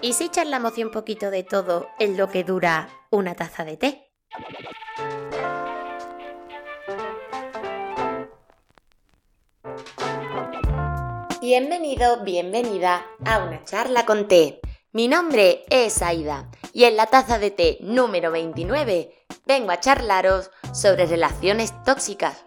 ¿Y 0.00 0.12
si 0.12 0.28
charlamos 0.28 0.78
un 0.78 0.92
poquito 0.92 1.30
de 1.30 1.42
todo 1.42 1.88
en 1.98 2.16
lo 2.16 2.28
que 2.28 2.44
dura 2.44 2.88
una 3.10 3.34
taza 3.34 3.64
de 3.64 3.76
té? 3.76 4.12
Bienvenido, 11.40 12.22
bienvenida 12.22 13.04
a 13.24 13.38
una 13.38 13.64
charla 13.64 14.06
con 14.06 14.28
té. 14.28 14.60
Mi 14.92 15.08
nombre 15.08 15.64
es 15.68 16.00
Aida 16.00 16.48
y 16.72 16.84
en 16.84 16.96
la 16.96 17.06
taza 17.06 17.40
de 17.40 17.50
té 17.50 17.78
número 17.80 18.30
29 18.30 19.12
vengo 19.46 19.72
a 19.72 19.80
charlaros 19.80 20.52
sobre 20.72 21.06
relaciones 21.06 21.72
tóxicas. 21.82 22.44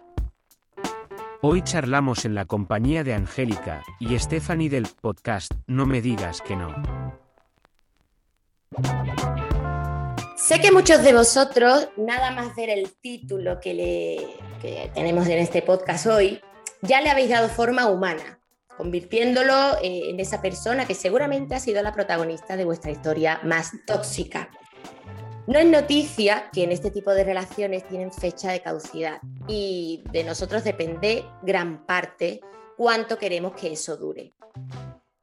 Hoy 1.42 1.60
charlamos 1.62 2.24
en 2.24 2.34
la 2.34 2.46
compañía 2.46 3.04
de 3.04 3.12
Angélica 3.12 3.82
y 4.00 4.18
Stephanie 4.18 4.70
del 4.70 4.86
podcast 5.00 5.52
No 5.66 5.84
me 5.84 6.00
digas 6.00 6.40
que 6.40 6.56
no. 6.56 7.21
Sé 10.36 10.60
que 10.60 10.72
muchos 10.72 11.02
de 11.02 11.12
vosotros, 11.12 11.88
nada 11.96 12.30
más 12.30 12.54
ver 12.56 12.68
el 12.68 12.92
título 13.00 13.60
que, 13.60 13.74
le, 13.74 14.90
tenemos 14.92 15.26
en 15.28 15.38
este 15.38 15.62
podcast 15.62 16.06
hoy, 16.06 16.40
ya 16.82 17.00
le 17.00 17.10
habéis 17.10 17.30
dado 17.30 17.48
forma 17.48 17.86
humana, 17.86 18.40
convirtiéndolo 18.76 19.76
eh, 19.82 20.10
en 20.10 20.20
esa 20.20 20.42
persona 20.42 20.84
que 20.86 20.94
seguramente 20.94 21.54
ha 21.54 21.60
sido 21.60 21.82
la 21.82 21.92
protagonista 21.92 22.56
de 22.56 22.64
vuestra 22.64 22.90
historia 22.90 23.40
más 23.44 23.70
tóxica. 23.86 24.50
No 25.46 25.58
es 25.58 25.66
noticia 25.66 26.50
que 26.52 26.64
en 26.64 26.72
este 26.72 26.90
tipo 26.90 27.12
de 27.12 27.24
relaciones 27.24 27.86
tienen 27.86 28.12
fecha 28.12 28.52
de 28.52 28.60
caducidad 28.60 29.20
y 29.48 30.02
de 30.12 30.24
nosotros 30.24 30.64
depende 30.64 31.24
gran 31.42 31.86
parte 31.86 32.40
cuánto 32.76 33.16
queremos 33.18 33.52
que 33.54 33.72
eso 33.72 33.96
dure. 33.96 34.34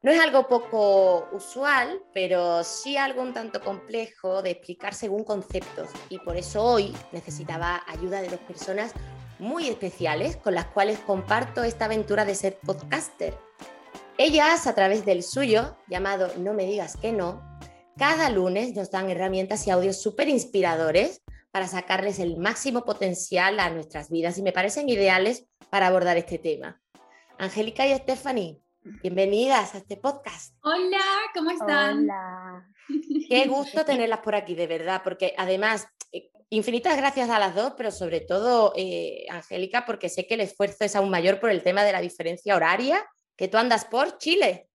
No 0.02 0.12
es 0.12 0.20
algo 0.22 0.48
poco 0.48 1.28
usual, 1.34 2.02
pero 2.14 2.64
sí 2.64 2.96
algo 2.96 3.22
un 3.22 3.34
tanto 3.34 3.62
complejo 3.62 4.42
de 4.42 4.52
explicar 4.52 4.94
según 4.94 5.26
conceptos 5.26 5.90
y 6.08 6.20
por 6.20 6.38
eso 6.38 6.64
hoy 6.64 6.96
necesitaba 7.12 7.84
ayuda 7.86 8.22
de 8.22 8.30
dos 8.30 8.40
personas 8.40 8.94
muy 9.40 9.68
especiales 9.68 10.38
con 10.38 10.56
las 10.56 10.68
cuales 10.68 11.00
comparto 11.00 11.66
esta 11.66 11.86
aventura 11.86 12.24
de 12.24 12.36
ser 12.36 12.58
podcaster. 12.60 13.38
Ellas, 14.18 14.68
a 14.68 14.76
través 14.76 15.06
del 15.06 15.22
suyo, 15.22 15.76
llamado 15.88 16.32
No 16.38 16.54
me 16.54 16.66
digas 16.66 16.96
que 16.96 17.12
no, 17.12 17.60
cada 17.98 18.30
lunes 18.30 18.74
nos 18.76 18.92
dan 18.92 19.10
herramientas 19.10 19.68
y 19.68 19.72
audios 19.72 20.02
súper 20.02 20.30
inspiradores 20.30 21.24
para 21.52 21.68
sacarles 21.68 22.20
el 22.20 22.38
máximo 22.38 22.86
potencial 22.86 23.60
a 23.60 23.70
nuestras 23.70 24.10
vidas 24.10 24.38
y 24.38 24.44
me 24.44 24.54
parecen 24.54 24.88
ideales 24.88 25.46
para 25.70 25.88
abordar 25.88 26.16
este 26.16 26.38
tema. 26.38 26.82
Angélica 27.38 27.86
y 27.86 27.94
Stephanie, 27.96 28.62
Bienvenidas 28.82 29.76
a 29.76 29.80
este 29.80 29.98
podcast. 29.98 30.56
Hola, 30.64 31.02
¿cómo 31.34 31.52
están? 31.52 32.00
Hola. 32.00 32.66
Qué 33.30 33.46
gusto 33.48 33.84
tenerlas 33.84 34.20
por 34.20 34.36
aquí, 34.36 34.56
de 34.56 34.68
verdad, 34.68 35.02
porque 35.04 35.34
además, 35.38 35.86
eh, 36.14 36.32
infinitas 36.50 36.96
gracias 36.96 37.30
a 37.30 37.40
las 37.40 37.56
dos, 37.56 37.74
pero 37.76 37.92
sobre 37.92 38.22
todo, 38.22 38.72
eh, 38.78 39.26
Angélica, 39.30 39.86
porque 39.86 40.08
sé 40.08 40.26
que 40.26 40.36
el 40.36 40.42
esfuerzo 40.42 40.86
es 40.86 40.96
aún 40.96 41.10
mayor 41.10 41.42
por 41.42 41.50
el 41.50 41.62
tema 41.62 41.84
de 41.84 41.92
la 41.92 42.00
diferencia 42.00 42.56
horaria, 42.56 43.06
que 43.36 43.50
tú 43.50 43.58
andas 43.58 43.84
por 43.84 44.18
Chile. 44.18 44.70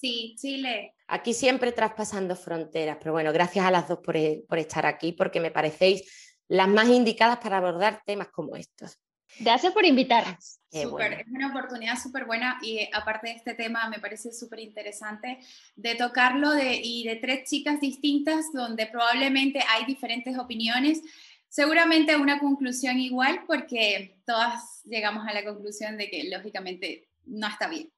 Sí, 0.00 0.34
Chile. 0.38 0.94
Aquí 1.06 1.34
siempre 1.34 1.72
traspasando 1.72 2.34
fronteras, 2.34 2.96
pero 2.98 3.12
bueno, 3.12 3.34
gracias 3.34 3.66
a 3.66 3.70
las 3.70 3.86
dos 3.86 3.98
por, 3.98 4.16
eh, 4.16 4.42
por 4.48 4.58
estar 4.58 4.86
aquí, 4.86 5.12
porque 5.12 5.40
me 5.40 5.50
parecéis 5.50 6.38
las 6.48 6.68
más 6.68 6.88
indicadas 6.88 7.38
para 7.38 7.58
abordar 7.58 8.02
temas 8.06 8.28
como 8.28 8.56
estos. 8.56 8.98
Gracias 9.38 9.72
por 9.72 9.84
invitarnos. 9.84 10.58
Es 10.72 10.86
una 10.86 11.48
oportunidad 11.50 11.98
súper 11.98 12.24
buena 12.24 12.58
y 12.62 12.78
eh, 12.78 12.90
aparte 12.94 13.28
de 13.28 13.34
este 13.34 13.52
tema 13.52 13.90
me 13.90 13.98
parece 13.98 14.32
súper 14.32 14.60
interesante 14.60 15.38
de 15.76 15.94
tocarlo 15.96 16.50
de, 16.50 16.80
y 16.82 17.04
de 17.04 17.16
tres 17.16 17.48
chicas 17.48 17.78
distintas 17.78 18.52
donde 18.54 18.86
probablemente 18.86 19.62
hay 19.68 19.84
diferentes 19.84 20.38
opiniones, 20.38 21.02
seguramente 21.48 22.16
una 22.16 22.38
conclusión 22.38 22.98
igual 22.98 23.42
porque 23.46 24.16
todas 24.24 24.82
llegamos 24.84 25.26
a 25.28 25.34
la 25.34 25.44
conclusión 25.44 25.98
de 25.98 26.08
que 26.08 26.24
lógicamente 26.24 27.08
no 27.26 27.48
está 27.48 27.68
bien. 27.68 27.92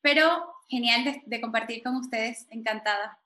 Pero 0.00 0.54
genial 0.68 1.22
de, 1.26 1.40
compartir 1.40 1.82
con 1.82 1.96
ustedes, 1.96 2.46
encantada. 2.50 3.18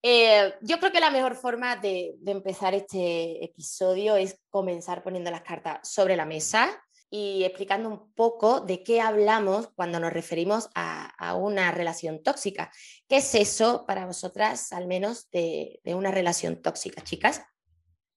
Eh, 0.00 0.54
yo 0.60 0.78
creo 0.78 0.92
que 0.92 1.00
la 1.00 1.10
mejor 1.10 1.34
forma 1.34 1.74
de, 1.76 2.14
de 2.18 2.32
empezar 2.32 2.72
este 2.72 3.44
episodio 3.44 4.14
es 4.14 4.38
comenzar 4.48 5.02
poniendo 5.02 5.32
las 5.32 5.42
cartas 5.42 5.88
sobre 5.88 6.14
la 6.14 6.24
mesa 6.24 6.83
y 7.16 7.44
explicando 7.44 7.88
un 7.88 8.12
poco 8.14 8.60
de 8.60 8.82
qué 8.82 9.00
hablamos 9.00 9.68
cuando 9.76 10.00
nos 10.00 10.12
referimos 10.12 10.68
a, 10.74 11.36
una 11.36 11.70
relación 11.70 12.20
tóxica. 12.24 12.72
¿Qué 13.08 13.18
es 13.18 13.36
eso 13.36 13.84
para 13.86 14.04
vosotras, 14.04 14.72
al 14.72 14.88
menos, 14.88 15.30
de, 15.30 15.80
una 15.84 16.10
relación 16.10 16.60
tóxica, 16.60 17.04
chicas? 17.04 17.42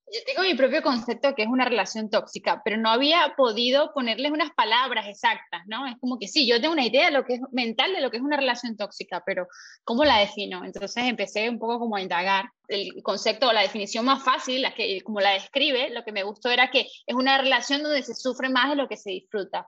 Yo 0.09 0.21
tengo 0.25 0.43
mi 0.43 0.55
propio 0.55 0.81
concepto 0.81 1.35
que 1.35 1.43
es 1.43 1.49
una 1.49 1.65
relación 1.65 2.09
tóxica, 2.09 2.61
pero 2.63 2.77
no 2.77 2.89
había 2.89 3.33
podido 3.35 3.91
ponerles 3.93 4.31
unas 4.31 4.51
palabras 4.51 5.05
exactas, 5.07 5.63
¿no? 5.67 5.85
Es 5.85 5.95
como 5.99 6.17
que 6.17 6.29
sí, 6.29 6.47
yo 6.47 6.61
tengo 6.61 6.73
una 6.73 6.85
idea 6.85 7.07
de 7.07 7.11
lo 7.11 7.25
que 7.25 7.33
es 7.33 7.41
mental 7.51 7.91
de 7.93 7.99
lo 7.99 8.09
que 8.09 8.17
es 8.17 8.23
una 8.23 8.37
relación 8.37 8.77
tóxica, 8.77 9.21
pero 9.25 9.47
¿cómo 9.83 10.05
la 10.05 10.19
defino? 10.19 10.63
Entonces 10.63 11.03
empecé 11.03 11.49
un 11.49 11.59
poco 11.59 11.77
como 11.79 11.97
a 11.97 12.01
indagar 12.01 12.49
el 12.69 13.03
concepto 13.03 13.49
o 13.49 13.53
la 13.53 13.61
definición 13.61 14.05
más 14.05 14.23
fácil, 14.23 14.61
la 14.61 14.73
que, 14.73 15.01
como 15.01 15.19
la 15.19 15.31
describe, 15.31 15.89
lo 15.89 16.03
que 16.05 16.13
me 16.13 16.23
gustó 16.23 16.49
era 16.49 16.71
que 16.71 16.87
es 17.05 17.15
una 17.15 17.37
relación 17.37 17.83
donde 17.83 18.01
se 18.01 18.15
sufre 18.15 18.47
más 18.47 18.69
de 18.69 18.77
lo 18.77 18.87
que 18.87 18.95
se 18.95 19.09
disfruta, 19.09 19.67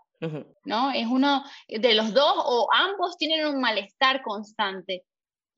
¿no? 0.64 0.92
Es 0.92 1.08
uno 1.08 1.44
de 1.68 1.94
los 1.96 2.14
dos 2.14 2.34
o 2.38 2.70
ambos 2.74 3.18
tienen 3.18 3.46
un 3.46 3.60
malestar 3.60 4.22
constante. 4.22 5.04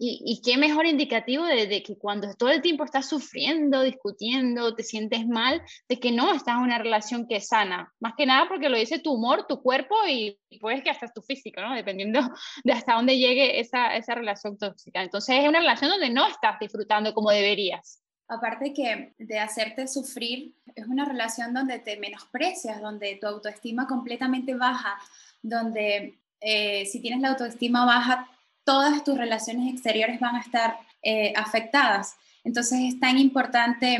Y, 0.03 0.41
qué 0.43 0.57
mejor 0.57 0.87
indicativo 0.87 1.45
de, 1.45 1.83
que 1.83 1.95
cuando 1.95 2.33
todo 2.33 2.49
el 2.49 2.63
tiempo 2.63 2.83
estás 2.83 3.07
sufriendo, 3.07 3.83
discutiendo, 3.83 4.73
te 4.73 4.81
sientes 4.81 5.27
mal, 5.27 5.61
de 5.87 5.99
que 5.99 6.11
no 6.11 6.33
estás 6.33 6.55
en 6.55 6.63
una 6.63 6.79
relación 6.79 7.27
que 7.27 7.35
es 7.35 7.49
sana. 7.49 7.93
Más 7.99 8.13
que 8.17 8.25
nada 8.25 8.47
porque 8.47 8.67
lo 8.67 8.79
dice 8.79 8.97
tu 8.97 9.13
humor, 9.13 9.45
tu 9.47 9.61
cuerpo 9.61 9.93
y, 10.09 10.39
puedes 10.59 10.83
que 10.83 10.89
hasta 10.89 11.07
tu 11.13 11.21
físico, 11.21 11.61
¿no? 11.61 11.75
Dependiendo 11.75 12.19
de 12.63 12.73
hasta 12.73 12.95
dónde 12.95 13.19
llegue 13.19 13.59
esa, 13.59 13.95
esa 13.95 14.15
relación 14.15 14.57
tóxica. 14.57 15.03
Entonces 15.03 15.37
es 15.39 15.47
una 15.47 15.59
relación 15.59 15.91
donde 15.91 16.09
no 16.09 16.25
estás 16.25 16.57
disfrutando 16.59 17.13
como 17.13 17.29
deberías. 17.29 18.01
Aparte 18.27 18.73
que 18.73 19.13
de 19.19 19.37
hacerte 19.37 19.87
sufrir, 19.87 20.55
es 20.73 20.87
una 20.87 21.05
relación 21.05 21.53
donde 21.53 21.77
te 21.77 21.97
menosprecias, 21.97 22.81
donde 22.81 23.19
tu 23.21 23.27
autoestima 23.27 23.85
completamente 23.85 24.55
baja, 24.55 24.97
donde 25.43 26.17
eh, 26.39 26.87
si 26.87 27.01
tienes 27.01 27.21
la 27.21 27.29
autoestima 27.29 27.85
baja, 27.85 28.27
todas 28.63 29.03
tus 29.03 29.17
relaciones 29.17 29.73
exteriores 29.73 30.19
van 30.19 30.35
a 30.35 30.41
estar 30.41 30.77
eh, 31.01 31.33
afectadas. 31.35 32.15
Entonces 32.43 32.79
es 32.81 32.99
tan 32.99 33.17
importante, 33.17 33.99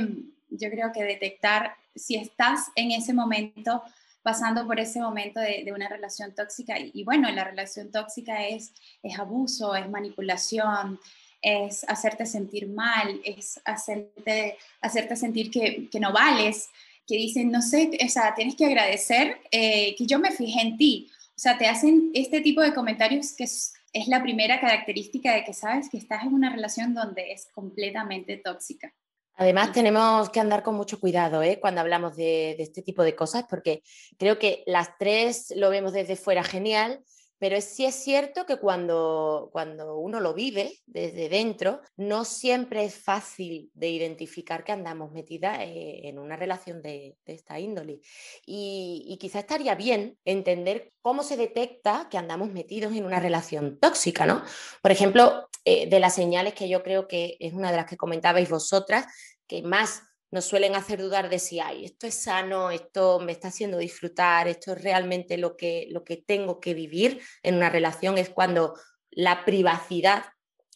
yo 0.50 0.70
creo 0.70 0.92
que 0.92 1.04
detectar 1.04 1.76
si 1.96 2.16
estás 2.16 2.68
en 2.76 2.92
ese 2.92 3.14
momento, 3.14 3.84
pasando 4.24 4.66
por 4.68 4.80
ese 4.80 5.00
momento 5.00 5.40
de, 5.40 5.72
una 5.74 5.90
relación 5.90 6.34
tóxica. 6.34 6.76
Y, 6.80 7.04
bueno, 7.04 7.30
la 7.32 7.44
relación 7.44 7.92
tóxica 7.92 8.48
es, 8.48 8.72
es 9.02 9.18
abuso, 9.18 9.76
es 9.76 9.90
manipulación, 9.90 11.00
es 11.42 11.84
hacerte 11.90 12.26
sentir 12.26 12.68
mal, 12.68 13.20
es 13.26 13.60
hacerte, 13.66 14.58
hacerte 14.80 15.16
sentir 15.16 15.50
que, 15.50 16.00
no 16.00 16.14
vales, 16.14 16.70
que 17.08 17.16
dicen, 17.16 17.52
no 17.52 17.62
sé, 17.62 17.98
o 18.04 18.10
sea, 18.10 18.36
tienes 18.36 18.56
que 18.56 18.66
agradecer 18.66 19.40
eh, 19.50 19.96
que 19.96 20.06
yo 20.06 20.20
me 20.20 20.32
fijé 20.32 20.62
en 20.62 20.78
ti. 20.78 21.10
O 21.30 21.40
sea, 21.42 21.58
te 21.58 21.68
hacen 21.68 22.12
este 22.14 22.42
tipo 22.42 22.62
de 22.62 22.74
comentarios 22.74 23.34
que 23.34 23.46
es 23.46 23.74
la 24.08 24.22
primera 24.22 24.60
característica 24.60 25.34
de 25.34 25.44
que 25.44 25.54
sabes 25.54 25.90
que 25.90 25.98
estás 25.98 26.24
en 26.24 26.34
una 26.34 26.50
relación 26.50 26.94
donde 26.94 27.32
es 27.32 27.48
completamente 27.54 28.38
tóxica. 28.38 28.94
Además, 29.36 29.72
tenemos 29.72 30.30
que 30.30 30.40
andar 30.40 30.62
con 30.62 30.76
mucho 30.76 31.00
cuidado 31.00 31.42
¿eh? 31.42 31.60
cuando 31.60 31.82
hablamos 31.82 32.16
de, 32.16 32.56
de, 32.58 32.64
este 32.64 32.82
tipo 32.82 33.04
de 33.04 33.16
cosas, 33.16 33.46
porque 33.50 33.82
creo 34.18 34.38
que 34.38 34.64
las 34.68 34.98
tres 34.98 35.54
lo 35.56 35.70
vemos 35.70 35.94
desde 35.94 36.16
fuera 36.16 36.44
genial, 36.44 37.04
pero 37.42 37.60
sí 37.60 37.86
es 37.86 37.96
cierto 37.96 38.46
que 38.46 38.58
cuando, 38.58 39.50
cuando 39.52 39.98
uno 39.98 40.20
lo 40.20 40.36
vive 40.36 40.78
desde 40.86 41.28
dentro, 41.28 41.82
no 41.98 42.24
siempre 42.24 42.86
es 42.86 42.94
fácil 42.94 43.72
de 43.74 43.90
identificar 43.90 44.64
que 44.64 44.74
andamos 44.74 45.12
metidas 45.12 45.58
eh, 45.62 46.02
en 46.04 46.20
una 46.20 46.36
relación 46.36 46.84
de, 46.84 47.18
esta 47.26 47.60
índole. 47.60 48.02
Y, 48.46 49.18
quizá 49.20 49.40
estaría 49.40 49.74
bien 49.74 50.20
entender 50.24 50.92
cómo 51.02 51.24
se 51.24 51.36
detecta 51.36 52.10
que 52.12 52.20
andamos 52.20 52.52
metidos 52.52 52.94
en 52.94 53.06
una 53.06 53.20
relación 53.20 53.80
tóxica, 53.80 54.28
¿no? 54.28 54.44
Por 54.84 54.92
ejemplo, 54.92 55.48
eh, 55.66 55.90
de 55.90 56.00
las 56.00 56.14
señales 56.14 56.54
que 56.54 56.70
yo 56.70 56.84
creo 56.84 57.08
que 57.08 57.38
es 57.40 57.54
una 57.54 57.72
de 57.72 57.78
las 57.78 57.88
que 57.88 57.98
comentabais 57.98 58.52
vosotras, 58.52 59.08
que 59.48 59.64
más 59.64 60.04
nos 60.32 60.46
suelen 60.46 60.76
hacer 60.76 61.02
dudar 61.02 61.30
de 61.30 61.40
si 61.40 61.60
hay, 61.60 61.86
esto 61.86 62.08
es 62.08 62.16
sano, 62.16 62.72
esto 62.72 63.20
me 63.20 63.34
está 63.34 63.50
haciendo 63.50 63.78
disfrutar, 63.78 64.48
esto 64.48 64.72
es 64.72 64.82
realmente 64.82 65.38
lo 65.38 65.58
que, 65.58 65.88
lo 65.92 66.04
que 66.04 66.18
tengo 66.18 66.60
que 66.60 66.74
vivir 66.74 67.22
en 67.44 67.56
una 67.56 67.70
relación, 67.70 68.18
es 68.18 68.30
cuando 68.30 68.74
la 69.12 69.44
privacidad 69.44 70.24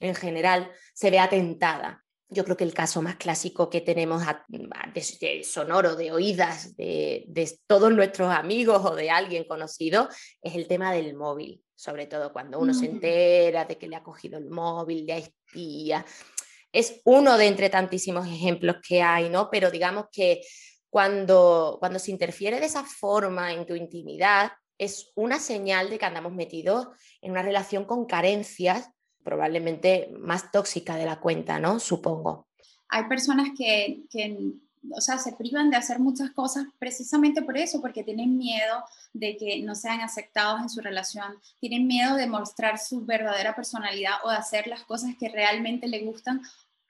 en 0.01 0.13
general 0.13 0.71
se 0.93 1.09
ve 1.09 1.19
atentada. 1.19 2.03
Yo 2.27 2.43
creo 2.43 2.57
que 2.57 2.65
el 2.65 2.73
caso 2.73 3.01
más 3.01 3.15
clásico 3.15 3.69
que 3.69 3.81
tenemos 3.81 4.23
de, 4.49 5.43
sonoro, 5.43 5.95
de 5.95 6.11
oídas, 6.11 6.75
de, 6.75 7.23
de, 7.27 7.59
todos 7.65 7.93
nuestros 7.93 8.33
amigos 8.33 8.83
o 8.83 8.95
de 8.95 9.09
alguien 9.09 9.45
conocido, 9.45 10.09
es 10.41 10.55
el 10.55 10.67
tema 10.67 10.91
del 10.91 11.15
móvil, 11.15 11.63
sobre 11.75 12.07
todo 12.07 12.33
cuando 12.33 12.59
uno 12.59 12.73
se 12.73 12.87
entera 12.87 13.63
de 13.65 13.77
que 13.77 13.87
le 13.87 13.95
ha 13.95 14.03
cogido 14.03 14.37
el 14.37 14.49
móvil, 14.49 15.05
le 15.05 15.17
espía 15.19 16.03
es 16.75 17.01
uno 17.05 17.37
de 17.37 17.47
entre 17.47 17.69
tantísimos 17.69 18.27
ejemplos 18.27 18.77
que 18.85 19.01
hay, 19.01 19.29
¿no? 19.29 19.49
Pero 19.49 19.71
digamos 19.71 20.07
que 20.11 20.41
cuando, 20.89 21.77
cuando 21.79 21.99
se 21.99 22.11
interfiere 22.11 22.59
de 22.59 22.65
esa 22.65 22.83
forma 22.83 23.53
en 23.53 23.65
tu 23.65 23.75
intimidad, 23.75 24.51
es 24.77 25.13
una 25.15 25.39
señal 25.39 25.89
de 25.89 25.97
que 25.97 26.05
andamos 26.05 26.33
metidos 26.33 26.87
en 27.21 27.31
una 27.31 27.43
relación 27.43 27.85
con 27.85 28.05
carencias, 28.05 28.89
probablemente 29.23 30.09
más 30.19 30.51
tóxica 30.51 30.97
de 30.97 31.05
la 31.05 31.21
cuenta, 31.21 31.59
¿no? 31.59 31.79
Supongo. 31.79 32.49
Hay 32.89 33.05
personas 33.05 33.49
que, 33.57 34.03
o 34.91 34.99
sea, 34.99 35.17
se 35.17 35.31
privan 35.31 35.69
de 35.69 35.77
hacer 35.77 35.99
muchas 35.99 36.31
cosas 36.31 36.65
precisamente 36.77 37.41
por 37.41 37.57
eso, 37.57 37.79
porque 37.79 38.03
tienen 38.03 38.37
miedo 38.37 38.83
de 39.13 39.37
que 39.37 39.61
no 39.61 39.75
sean 39.75 40.01
aceptados 40.01 40.61
en 40.61 40.69
su 40.69 40.81
relación, 40.81 41.35
tienen 41.61 41.87
miedo 41.87 42.15
de 42.15 42.27
mostrar 42.27 42.79
su 42.79 43.05
verdadera 43.05 43.55
personalidad 43.55 44.15
o 44.25 44.29
de 44.29 44.35
hacer 44.35 44.67
las 44.67 44.83
cosas 44.83 45.15
que 45.17 45.29
realmente 45.29 45.87
le 45.87 46.03
gustan 46.03 46.41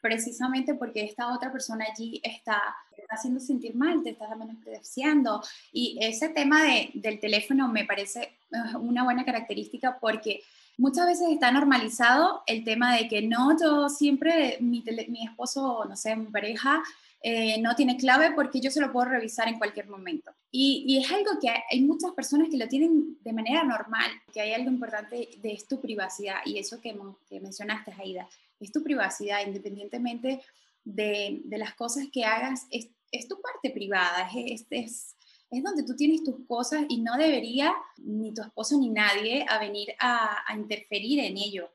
precisamente 0.06 0.75
porque 0.75 1.04
esta 1.04 1.34
otra 1.34 1.52
persona 1.52 1.84
allí 1.92 2.22
está, 2.24 2.62
haciendo 3.10 3.40
sentir 3.40 3.75
mal, 3.75 4.04
te 4.04 4.12
está 4.12 4.36
menospreciando. 4.36 5.42
Y 5.74 5.98
ese 6.00 6.30
tema 6.30 6.63
de, 6.63 6.92
del 6.94 7.19
teléfono 7.19 7.68
me 7.69 7.86
parece 7.86 8.22
eh, 8.22 8.78
una 8.80 9.04
buena 9.04 9.25
característica 9.25 9.98
porque 10.00 10.44
muchas 10.78 11.07
veces 11.07 11.30
está 11.31 11.52
normalizado 11.52 12.44
el 12.46 12.63
tema 12.63 12.96
de 12.96 13.07
que 13.07 13.24
no, 13.24 13.60
yo 13.60 13.90
siempre, 13.90 14.57
mi, 14.60 14.84
mi 15.07 15.25
esposo, 15.25 15.86
no 15.90 15.96
sé, 15.96 16.16
mi 16.16 16.28
pareja, 16.28 16.84
eh, 17.24 17.60
no 17.60 17.75
tiene 17.75 17.98
clave 17.98 18.30
porque 18.36 18.62
yo 18.62 18.69
se 18.69 18.81
lo 18.81 18.92
puedo 18.92 19.10
revisar 19.10 19.48
en 19.48 19.58
cualquier 19.58 19.88
momento. 19.88 20.31
Y, 20.51 20.84
y, 20.88 21.00
es 21.00 21.12
algo 21.12 21.31
que 21.42 21.50
hay 21.50 21.81
muchas 21.81 22.12
personas 22.12 22.50
que 22.51 22.58
lo 22.58 22.68
tienen 22.68 23.18
de 23.24 23.34
manera 23.34 23.63
normal, 23.63 24.12
que 24.31 24.42
hay 24.42 24.54
algo 24.54 24.69
importante 24.69 25.30
de 25.42 25.58
tu 25.68 25.81
privacidad 25.81 26.38
y 26.46 26.60
eso 26.60 26.80
que, 26.80 26.96
que 27.28 27.40
mencionaste, 27.40 27.92
Aida 27.98 28.30
es 28.65 28.71
tu 28.71 28.83
privacidad, 28.83 29.45
independientemente 29.45 30.41
de, 30.83 31.41
las 31.50 31.73
cosas 31.75 32.07
que 32.12 32.23
hagas, 32.23 32.67
es, 32.69 33.27
tu 33.27 33.41
parte 33.41 33.71
privada, 33.71 34.29
es, 34.35 34.65
es, 34.69 35.15
es, 35.50 35.63
donde 35.63 35.83
tú 35.83 35.95
tienes 35.95 36.23
tus 36.23 36.45
cosas 36.47 36.85
y 36.89 37.01
no 37.01 37.17
debería 37.17 37.73
ni 37.97 38.33
tu 38.33 38.41
esposo 38.41 38.77
ni 38.77 38.89
nadie 38.89 39.45
a 39.50 39.57
venir 39.59 39.94
a, 40.00 40.44
interferir 40.56 41.19
en 41.19 41.38
ello. 41.38 41.71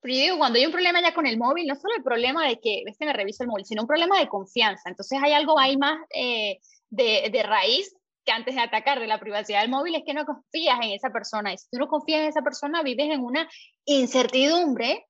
Pero 0.00 0.14
yo 0.14 0.20
digo, 0.20 0.38
cuando 0.38 0.58
hay 0.58 0.66
un 0.66 0.72
problema 0.72 1.00
ya 1.00 1.14
con 1.14 1.26
el 1.26 1.38
móvil, 1.38 1.66
no 1.66 1.76
solo 1.76 1.94
el 1.96 2.02
problema 2.02 2.46
de 2.46 2.58
que 2.58 2.82
este 2.86 3.06
me 3.06 3.12
revisa 3.12 3.44
el 3.44 3.48
móvil, 3.48 3.64
sino 3.64 3.82
un 3.82 3.88
problema 3.88 4.18
de 4.18 4.28
confianza. 4.28 4.90
Entonces 4.90 5.18
hay 5.22 5.32
algo 5.32 5.58
ahí 5.58 5.76
más 5.76 5.96
eh, 6.12 6.58
de, 6.90 7.30
de 7.32 7.42
raíz 7.44 7.94
que 8.24 8.32
antes 8.32 8.54
de 8.54 8.60
atacar 8.60 9.00
de 9.00 9.06
la 9.06 9.20
privacidad 9.20 9.60
del 9.60 9.70
móvil 9.70 9.94
es 9.94 10.02
que 10.04 10.14
no 10.14 10.24
confías 10.24 10.78
en 10.82 10.90
esa 10.90 11.10
persona. 11.10 11.52
Y 11.52 11.58
si 11.58 11.68
tú 11.70 11.78
no 11.78 11.86
confías 11.88 12.20
en 12.20 12.28
esa 12.28 12.42
persona, 12.42 12.82
vives 12.82 13.10
en 13.10 13.20
una 13.20 13.48
incertidumbre 13.84 15.06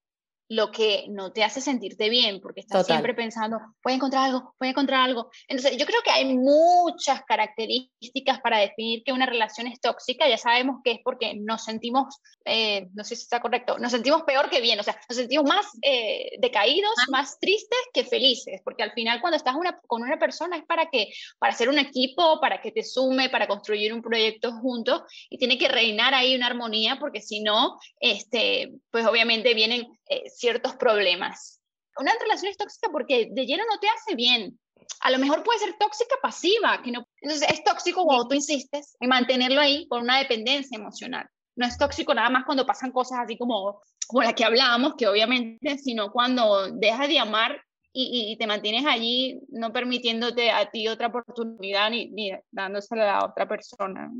lo 0.53 0.71
que 0.71 1.07
no 1.09 1.33
te 1.33 1.43
hace 1.45 1.63
sentirte 1.63 2.11
bien, 2.11 2.39
porque 2.43 2.61
estás 2.61 2.85
siempre 2.87 3.15
pensando, 3.15 3.59
voy 3.83 3.95
a 3.95 3.97
encontrar 3.97 4.25
algo, 4.25 4.55
voy 4.61 4.69
a 4.69 4.73
encontrar 4.73 5.01
algo. 5.01 5.31
Entonces, 5.49 5.79
yo 5.79 5.87
creo 5.87 6.03
que 6.05 6.11
hay 6.11 6.27
muchas 6.37 7.23
características 7.25 8.39
para 8.43 8.59
definir 8.59 9.03
que 9.03 9.13
una 9.13 9.25
relación 9.25 9.67
es 9.67 9.81
tóxica. 9.81 10.29
Ya 10.29 10.37
sabemos 10.37 10.81
que 10.85 10.91
es 10.93 10.99
porque 11.03 11.35
nos 11.37 11.65
sentimos, 11.65 12.21
eh, 12.45 12.87
no 12.93 13.03
sé 13.03 13.17
si 13.17 13.23
está 13.23 13.41
correcto, 13.41 13.79
nos 13.79 13.93
sentimos 13.93 14.25
peor 14.25 14.51
que 14.51 14.61
bien, 14.61 14.79
o 14.79 14.83
sea, 14.83 14.95
nos 15.09 15.17
sentimos 15.17 15.47
más 15.47 15.67
eh, 15.81 16.33
decaídos, 16.39 16.93
más 17.09 17.39
tristes 17.41 17.81
que 17.95 18.05
felices, 18.05 18.61
porque 18.63 18.83
al 18.83 18.93
final 18.93 19.23
cuando 19.23 19.39
estás 19.39 19.55
una, 19.55 19.81
con 19.87 20.03
una 20.03 20.19
persona 20.19 20.59
es 20.59 20.67
para 20.67 20.91
que, 20.91 21.09
para 21.39 21.55
hacer 21.55 21.71
un 21.71 21.79
equipo, 21.79 22.41
para 22.43 22.61
que 22.61 22.73
te 22.73 22.83
sume, 22.83 23.31
para 23.31 23.49
construir 23.49 23.95
un 23.95 24.03
proyecto 24.03 24.53
juntos, 24.53 25.03
y 25.31 25.39
tiene 25.39 25.57
que 25.57 25.69
reinar 25.69 26.13
ahí 26.13 26.37
una 26.37 26.49
armonía, 26.49 26.99
porque 27.01 27.23
si 27.23 27.43
no, 27.43 27.79
este, 28.01 28.75
pues 28.91 29.07
obviamente 29.07 29.55
vienen 29.55 29.87
eh, 30.13 30.31
ciertos 30.31 30.77
problemas. 30.77 31.61
Una 31.97 32.13
relación 32.21 32.51
es 32.51 32.57
tóxica 32.57 32.89
porque 32.91 33.29
de 33.31 33.47
lleno 33.47 33.65
no 33.71 33.79
te 33.79 33.89
hace 33.89 34.15
bien. 34.15 34.59
A 35.01 35.11
lo 35.11 35.19
mejor 35.19 35.43
puede 35.43 35.59
ser 35.59 35.77
tóxica 35.79 36.17
pasiva, 36.23 36.81
que 36.83 36.91
no, 36.91 37.07
entonces 37.21 37.51
es 37.51 37.65
tóxico 37.65 38.05
cuando 38.05 38.29
tú 38.29 38.35
insistes 38.35 38.97
en 39.01 39.09
mantenerlo 39.09 39.61
ahí 39.61 39.87
por 39.87 40.01
una 40.01 40.19
dependencia 40.19 40.77
emocional. 40.77 41.27
No 41.57 41.67
es 41.67 41.77
tóxico 41.79 42.15
nada 42.15 42.31
más 42.31 42.45
cuando 42.45 42.67
pasan 42.67 42.93
cosas 42.93 43.21
así 43.25 43.37
como, 43.37 43.81
como 44.07 44.23
la 44.23 44.33
que 44.33 44.45
hablábamos, 44.45 44.95
que 44.97 45.07
obviamente, 45.07 45.79
sino 45.79 46.11
cuando 46.11 46.69
dejas 46.73 47.09
de 47.09 47.19
amar 47.19 47.63
y, 47.95 48.37
te 48.39 48.47
mantienes 48.47 48.87
allí 48.87 49.41
no 49.51 49.73
permitiéndote 49.73 50.51
a 50.51 50.71
ti 50.71 50.89
otra 50.89 51.09
oportunidad 51.09 51.91
ni, 51.91 52.11
ni 52.11 52.33
dándosela 52.51 53.03
a 53.03 53.19
la 53.19 53.27
otra 53.27 53.47
persona. 53.47 54.11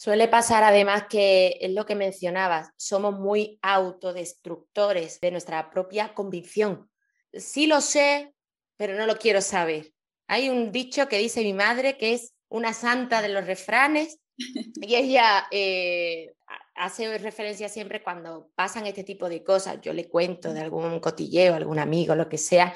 Suele 0.00 0.28
pasar 0.28 0.62
además 0.62 1.06
que 1.10 1.58
es 1.60 1.72
lo 1.72 1.84
que 1.84 1.96
mencionabas, 1.96 2.70
somos 2.76 3.18
muy 3.18 3.58
autodestructores 3.62 5.18
de 5.18 5.32
nuestra 5.32 5.70
propia 5.70 6.14
convicción. 6.14 6.88
Sí 7.32 7.66
lo 7.66 7.80
sé, 7.80 8.32
pero 8.76 8.94
no 8.94 9.06
lo 9.06 9.18
quiero 9.18 9.40
saber. 9.40 9.92
Hay 10.28 10.50
un 10.50 10.70
dicho 10.70 11.08
que 11.08 11.18
dice 11.18 11.42
mi 11.42 11.52
madre 11.52 11.98
que 11.98 12.12
es 12.12 12.32
una 12.48 12.74
santa 12.74 13.22
de 13.22 13.30
los 13.30 13.44
refranes 13.44 14.20
y 14.38 14.94
ella 14.94 15.48
eh, 15.50 16.32
hace 16.76 17.18
referencia 17.18 17.68
siempre 17.68 18.00
cuando 18.00 18.52
pasan 18.54 18.86
este 18.86 19.02
tipo 19.02 19.28
de 19.28 19.42
cosas, 19.42 19.80
yo 19.82 19.92
le 19.92 20.08
cuento 20.08 20.54
de 20.54 20.60
algún 20.60 21.00
cotilleo, 21.00 21.56
algún 21.56 21.80
amigo, 21.80 22.14
lo 22.14 22.28
que 22.28 22.38
sea, 22.38 22.72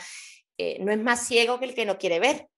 eh, 0.58 0.78
no 0.80 0.90
es 0.90 0.98
más 0.98 1.24
ciego 1.24 1.60
que 1.60 1.66
el 1.66 1.74
que 1.76 1.86
no 1.86 1.98
quiere 1.98 2.18
ver. 2.18 2.48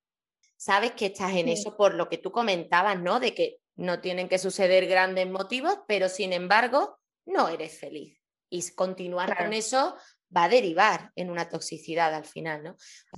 Sabes 0.56 0.92
que 0.92 1.06
estás 1.06 1.34
en 1.34 1.50
eso 1.50 1.76
por 1.76 1.92
lo 1.92 2.08
que 2.08 2.16
tú 2.16 2.32
comentabas, 2.32 2.98
¿no? 2.98 3.20
De 3.20 3.34
que 3.34 3.58
no 3.76 4.00
tienen 4.00 4.28
que 4.28 4.38
suceder 4.38 4.86
grandes 4.86 5.28
motivos, 5.28 5.78
pero 5.86 6.08
sin 6.08 6.32
embargo, 6.32 6.98
no 7.26 7.48
eres 7.48 7.78
feliz. 7.78 8.18
Y 8.50 8.70
continuar 8.72 9.36
con 9.36 9.52
eso 9.52 9.96
va 10.34 10.44
a 10.44 10.48
derivar 10.48 11.12
en 11.16 11.30
una 11.30 11.48
toxicidad 11.48 12.14
al 12.14 12.24
final, 12.24 12.62
¿no? 12.62 12.76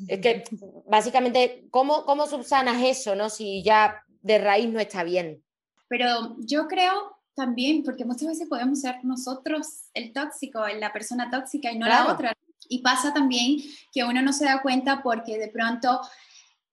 Es 0.08 0.20
que 0.20 0.44
básicamente, 0.86 1.66
¿cómo, 1.70 2.04
¿cómo 2.04 2.26
subsanas 2.26 2.82
eso, 2.82 3.14
¿no? 3.14 3.28
Si 3.28 3.62
ya 3.62 4.02
de 4.22 4.38
raíz 4.38 4.70
no 4.70 4.80
está 4.80 5.04
bien. 5.04 5.42
Pero 5.88 6.36
yo 6.38 6.66
creo 6.68 7.20
también, 7.34 7.82
porque 7.82 8.04
muchas 8.04 8.28
veces 8.28 8.48
podemos 8.48 8.80
ser 8.80 8.96
nosotros 9.04 9.90
el 9.94 10.12
tóxico, 10.12 10.66
la 10.66 10.92
persona 10.92 11.30
tóxica 11.30 11.70
y 11.70 11.78
no 11.78 11.86
la 11.86 12.12
otra. 12.12 12.32
Y 12.68 12.80
pasa 12.82 13.12
también 13.12 13.58
que 13.92 14.04
uno 14.04 14.22
no 14.22 14.32
se 14.32 14.46
da 14.46 14.62
cuenta 14.62 15.02
porque 15.02 15.38
de 15.38 15.48
pronto 15.48 16.00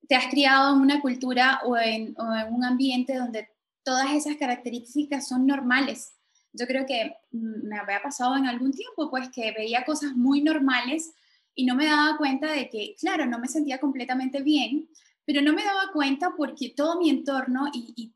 te 0.08 0.16
has 0.16 0.28
criado 0.28 0.76
en 0.76 0.82
una 0.82 1.02
cultura 1.02 1.62
o 1.66 1.78
en, 1.78 2.16
o 2.18 2.36
en 2.36 2.54
un 2.54 2.64
ambiente 2.64 3.16
donde 3.16 3.53
todas 3.84 4.12
esas 4.12 4.38
características 4.38 5.28
son 5.28 5.46
normales. 5.46 6.16
Yo 6.54 6.68
creo 6.68 6.86
que 6.86 7.16
mm, 7.32 7.68
me 7.68 7.78
había 7.78 8.02
pasado 8.02 8.36
en 8.38 8.48
algún 8.48 8.72
tiempo, 8.72 9.10
pues 9.10 9.30
que 9.30 9.52
veía 9.52 9.86
cosas 9.86 10.14
muy 10.16 10.42
normales 10.42 11.14
y 11.56 11.66
no 11.66 11.76
me 11.76 11.86
daba 11.86 12.18
cuenta 12.18 12.52
de 12.52 12.70
que, 12.70 12.96
claro, 13.00 13.26
no 13.26 13.40
me 13.40 13.48
sentía 13.48 13.80
completamente 13.80 14.42
bien, 14.42 14.90
pero 15.26 15.42
no 15.42 15.54
me 15.54 15.64
daba 15.64 15.92
cuenta 15.92 16.34
porque 16.36 16.74
todo 16.76 17.00
mi 17.00 17.10
entorno 17.10 17.70
y, 17.74 18.14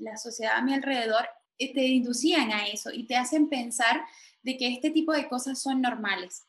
la 0.00 0.18
sociedad 0.18 0.56
a 0.56 0.62
mi 0.62 0.74
alrededor 0.74 1.26
eh, 1.56 1.72
te 1.72 1.86
inducían 1.86 2.50
a 2.52 2.66
eso 2.66 2.90
y 2.92 3.06
te 3.06 3.16
hacen 3.16 3.48
pensar 3.48 4.02
de 4.42 4.58
que 4.58 4.68
este 4.68 4.90
tipo 4.90 5.12
de 5.12 5.26
cosas 5.26 5.62
son 5.62 5.80
normales. 5.80 6.46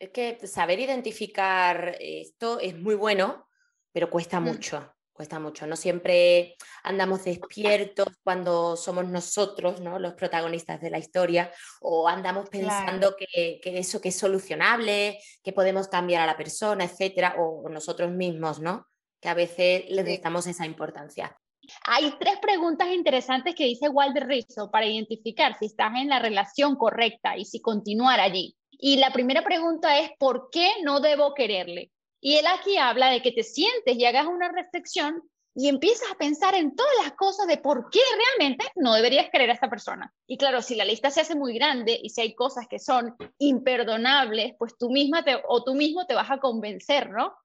Es 0.00 0.10
que 0.10 0.44
saber 0.46 0.80
identificar 0.80 1.96
esto 2.00 2.58
es 2.58 2.76
muy 2.76 2.96
bueno, 2.96 3.46
pero 3.92 4.10
cuesta 4.10 4.40
mm. 4.40 4.44
mucho 4.44 4.93
cuesta 5.14 5.38
mucho. 5.38 5.66
No 5.66 5.76
siempre 5.76 6.56
andamos 6.82 7.24
despiertos 7.24 8.08
cuando 8.22 8.76
somos 8.76 9.06
nosotros 9.06 9.80
¿no? 9.80 9.98
los 9.98 10.14
protagonistas 10.14 10.80
de 10.80 10.90
la 10.90 10.98
historia 10.98 11.50
o 11.80 12.08
andamos 12.08 12.50
pensando 12.50 13.14
que, 13.16 13.60
eso 13.64 14.00
que 14.00 14.08
es 14.10 14.18
solucionable, 14.18 15.18
que 15.42 15.52
podemos 15.52 15.88
cambiar 15.88 16.22
a 16.22 16.26
la 16.26 16.36
persona, 16.36 16.84
etcétera, 16.84 17.36
o, 17.38 17.68
nosotros 17.70 18.10
mismos, 18.10 18.60
¿no? 18.60 18.86
Que 19.20 19.28
a 19.28 19.34
veces 19.34 19.84
le 19.88 20.18
damos 20.18 20.46
esa 20.46 20.66
importancia. 20.66 21.34
Hay 21.86 22.12
tres 22.18 22.38
preguntas 22.42 22.88
interesantes 22.88 23.54
que 23.54 23.64
dice 23.64 23.88
Walter 23.88 24.26
Rizzo 24.26 24.70
para 24.70 24.86
identificar 24.86 25.56
si 25.58 25.66
estás 25.66 25.92
en 25.96 26.08
la 26.08 26.18
relación 26.18 26.76
correcta 26.76 27.38
y 27.38 27.46
si 27.46 27.62
continuar 27.62 28.20
allí. 28.20 28.54
Y 28.70 28.96
la 28.96 29.12
primera 29.12 29.42
pregunta 29.42 29.98
es, 29.98 30.10
¿por 30.18 30.50
qué 30.50 30.68
no 30.82 31.00
debo 31.00 31.32
quererle? 31.32 31.90
Y 32.24 32.36
él 32.36 32.46
aquí 32.46 32.78
habla 32.78 33.10
de 33.10 33.20
que 33.20 33.32
te 33.32 33.42
sientes 33.42 33.98
y 33.98 34.04
hagas 34.06 34.26
una 34.26 34.50
reflexión 34.50 35.22
y 35.54 35.68
empiezas 35.68 36.10
a 36.10 36.14
pensar 36.14 36.54
en 36.54 36.74
todas 36.74 36.94
las 37.02 37.12
cosas 37.12 37.46
de 37.46 37.58
por 37.58 37.90
qué 37.90 38.00
realmente 38.16 38.64
no 38.76 38.94
deberías 38.94 39.28
querer 39.28 39.50
a 39.50 39.52
esta 39.52 39.68
persona. 39.68 40.10
Y 40.26 40.38
claro, 40.38 40.62
si 40.62 40.74
la 40.74 40.86
lista 40.86 41.10
se 41.10 41.20
hace 41.20 41.34
muy 41.34 41.52
grande 41.52 42.00
y 42.02 42.08
si 42.08 42.22
hay 42.22 42.34
cosas 42.34 42.66
que 42.66 42.78
son 42.78 43.14
imperdonables, 43.36 44.54
pues 44.58 44.74
tú 44.78 44.88
misma 44.88 45.22
te, 45.22 45.36
o 45.46 45.64
tú 45.64 45.74
mismo 45.74 46.06
te 46.06 46.14
vas 46.14 46.30
a 46.30 46.38
convencer, 46.38 47.10
¿no? 47.10 47.36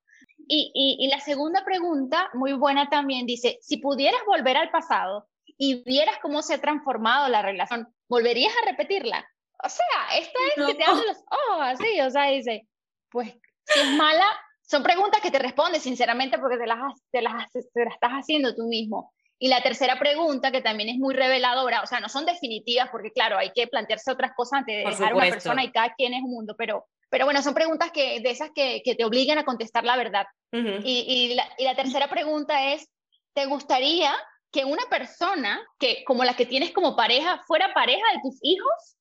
Y, 0.48 0.72
y, 0.74 1.06
y 1.06 1.10
la 1.10 1.20
segunda 1.20 1.66
pregunta, 1.66 2.30
muy 2.34 2.54
buena 2.54 2.88
también, 2.90 3.26
dice, 3.26 3.60
si 3.62 3.78
pudieras 3.80 4.22
volver 4.26 4.56
al 4.56 4.72
pasado 4.72 5.28
y 5.58 5.84
vieras 5.84 6.16
cómo 6.22 6.42
se 6.42 6.54
ha 6.54 6.62
transformado 6.62 7.28
la 7.28 7.42
relación, 7.42 7.94
¿volverías 8.08 8.54
a 8.64 8.72
repetirla? 8.72 9.30
O 9.62 9.68
sea, 9.68 10.18
esto 10.18 10.40
es 10.56 10.66
que 10.68 10.76
te 10.76 10.84
hacen 10.86 11.06
los 11.06 11.18
ojos 11.18 11.64
así, 11.64 12.00
o 12.00 12.10
sea, 12.10 12.28
dice, 12.28 12.66
pues 13.10 13.34
si 13.66 13.80
es 13.82 13.92
mala, 13.98 14.26
son 14.70 14.84
preguntas 14.84 15.22
que 15.22 15.32
te 15.32 15.40
respondes 15.40 15.82
sinceramente 15.84 16.38
porque 16.38 16.58
te 16.58 16.68
las, 16.68 16.80
te 17.12 17.22
las, 17.22 17.52
te 17.52 17.86
las 17.86 17.94
estás 17.94 18.12
haciendo 18.12 18.54
tú 18.56 18.68
mismo. 18.68 19.12
Y 19.40 19.48
la 19.48 19.64
tercera 19.64 19.98
pregunta, 19.98 20.52
que 20.52 20.62
también 20.62 20.90
es 20.90 20.98
muy 20.98 21.16
reveladora, 21.16 21.82
o 21.82 21.88
sea, 21.88 22.00
no 22.02 22.10
son 22.10 22.26
definitivas 22.26 22.90
porque, 22.92 23.12
claro, 23.12 23.38
hay 23.38 23.52
que 23.52 23.68
plantearse 23.68 24.12
otras 24.12 24.32
cosas 24.36 24.60
antes 24.60 24.76
de 24.76 24.90
dejar 24.90 25.14
a 25.14 25.16
una 25.16 25.30
persona 25.30 25.64
y 25.64 25.72
cada 25.72 25.94
quien 25.96 26.14
es 26.14 26.22
un 26.22 26.32
mundo, 26.32 26.56
pero 26.58 26.86
Pero 27.10 27.26
bueno, 27.26 27.42
son 27.42 27.54
preguntas 27.54 27.92
que, 27.92 28.20
de 28.20 28.30
esas 28.30 28.52
que, 28.54 28.82
que 28.84 28.96
te 28.96 29.06
obligan 29.06 29.38
a 29.40 29.46
contestar 29.46 29.84
la 29.84 29.98
verdad. 29.98 30.28
y, 30.52 31.06
y, 31.08 31.34
la, 31.36 31.48
y 31.58 31.64
la 31.64 31.76
tercera 31.76 32.08
pregunta 32.08 32.74
es, 32.74 32.88
¿te 33.34 33.46
gustaría 33.46 34.14
que 34.52 34.66
una 34.66 34.84
persona 34.90 35.60
que 35.80 36.04
como 36.06 36.24
la 36.24 36.36
que 36.36 36.46
tienes 36.46 36.72
como 36.72 36.96
pareja 36.96 37.42
fuera 37.48 37.74
pareja 37.74 38.06
de 38.14 38.20
tus 38.22 38.38
hijos? 38.42 38.98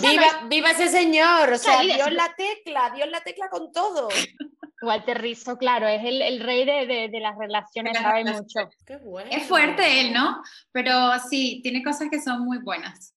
viva, 0.00 0.46
viva, 0.48 0.70
ese 0.70 0.88
señor, 0.88 1.52
o 1.52 1.58
sea, 1.58 1.82
dio 1.82 2.08
la 2.10 2.34
tecla, 2.34 2.90
dio 2.94 3.06
la 3.06 3.20
tecla 3.20 3.48
con 3.48 3.70
todo. 3.72 4.08
Walter 4.82 5.20
Rizzo, 5.20 5.58
claro, 5.58 5.86
es 5.86 6.02
el, 6.04 6.22
el 6.22 6.40
rey 6.40 6.64
de, 6.64 6.86
de, 6.86 7.08
de, 7.08 7.20
las 7.20 7.36
relaciones, 7.36 7.96
sabe 7.96 8.24
mucho. 8.24 8.70
Qué 8.86 8.96
bueno. 8.96 9.30
Es 9.30 9.46
fuerte 9.46 10.00
él, 10.00 10.12
¿no? 10.12 10.42
Pero 10.72 11.18
sí, 11.28 11.60
tiene 11.62 11.82
cosas 11.82 12.08
que 12.10 12.20
son 12.20 12.44
muy 12.44 12.58
buenas. 12.58 13.14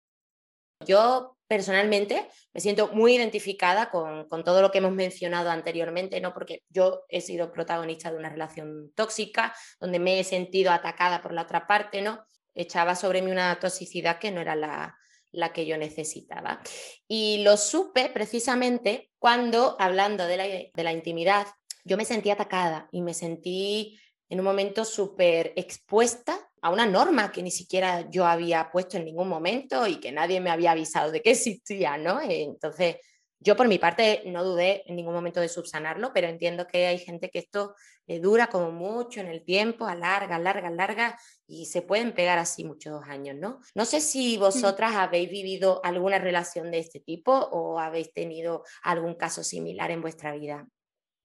Yo 0.86 1.38
personalmente 1.48 2.28
me 2.54 2.62
siento 2.62 2.90
muy 2.90 3.16
identificada 3.16 3.92
con, 3.92 4.28
con, 4.28 4.44
todo 4.44 4.62
lo 4.62 4.72
que 4.72 4.80
hemos 4.80 4.94
mencionado 4.94 5.52
anteriormente, 5.52 6.20
¿no? 6.20 6.34
porque 6.34 6.64
yo 6.70 7.04
he 7.10 7.22
sido 7.22 7.52
protagonista 7.52 8.12
de 8.12 8.18
una 8.18 8.30
relación 8.30 8.92
tóxica 8.96 9.56
donde 9.80 10.00
me 10.00 10.20
he 10.20 10.24
sentido 10.24 10.72
atacada 10.72 11.22
por 11.22 11.34
la 11.34 11.44
otra 11.44 11.68
parte, 11.68 12.02
¿no? 12.02 12.26
echaba 12.56 12.96
sobre 12.96 13.22
mí 13.22 13.32
una 13.32 13.60
toxicidad 13.60 14.20
que 14.20 14.32
no 14.32 14.42
era 14.42 14.56
la, 14.56 14.98
la 15.32 15.52
que 15.54 15.66
yo 15.66 15.78
necesitaba. 15.78 16.62
Y 17.08 17.44
lo 17.44 17.58
supe 17.58 18.10
precisamente 18.10 19.12
cuando, 19.20 19.76
hablando 19.80 20.26
de 20.26 20.38
la, 20.38 20.44
de 20.46 20.84
la 20.84 20.94
intimidad, 20.94 21.48
yo 21.84 21.98
me 21.98 22.06
sentí 22.06 22.30
atacada 22.30 22.88
y 22.92 23.02
me 23.02 23.14
sentí 23.14 24.00
en 24.30 24.40
un 24.40 24.46
momento 24.46 24.86
súper 24.86 25.54
expuesta 25.56 26.40
a 26.64 26.70
una 26.70 26.86
norma 26.86 27.30
que 27.30 27.44
ni 27.44 27.52
siquiera 27.52 28.10
yo 28.10 28.26
había 28.26 28.72
puesto 28.72 28.96
en 28.96 29.04
ningún 29.04 29.28
momento 29.28 29.86
y 29.86 29.98
que 29.98 30.14
nadie 30.14 30.40
me 30.40 30.50
había 30.50 30.72
avisado 30.72 31.12
de 31.12 31.22
que 31.22 31.32
existía, 31.32 31.98
¿no? 31.98 32.22
Entonces, 32.22 32.98
yo 33.38 33.58
por 33.58 33.68
mi 33.68 33.78
parte 33.78 34.24
no 34.28 34.46
dudé 34.46 34.84
en 34.86 34.96
ningún 34.96 35.14
momento 35.14 35.42
de 35.42 35.50
subsanarlo, 35.50 36.14
pero 36.14 36.28
entiendo 36.28 36.66
que 36.66 36.88
hay 36.88 36.98
gente 36.98 37.30
que 37.30 37.40
esto 37.40 37.76
le 38.06 38.22
dura 38.22 38.48
como 38.48 38.72
mucho 38.72 39.20
en 39.20 39.28
el 39.28 39.44
tiempo, 39.44 39.86
alarga, 39.86 40.40
larga, 40.40 40.70
larga, 40.70 41.20
y 41.46 41.66
se 41.66 41.82
pueden 41.82 42.14
pegar 42.14 42.40
así 42.40 42.64
muchos 42.64 43.04
años, 43.04 43.36
¿no? 43.36 43.60
No 43.76 43.84
sé 43.84 44.00
si 44.00 44.38
vosotras 44.38 44.96
habéis 44.96 45.30
vivido 45.30 45.82
alguna 45.84 46.18
relación 46.18 46.72
de 46.72 46.80
este 46.80 47.02
tipo 47.02 47.34
o 47.34 47.78
habéis 47.78 48.14
tenido 48.14 48.64
algún 48.84 49.16
caso 49.16 49.44
similar 49.44 49.92
en 49.92 50.02
vuestra 50.02 50.34
vida. 50.34 50.66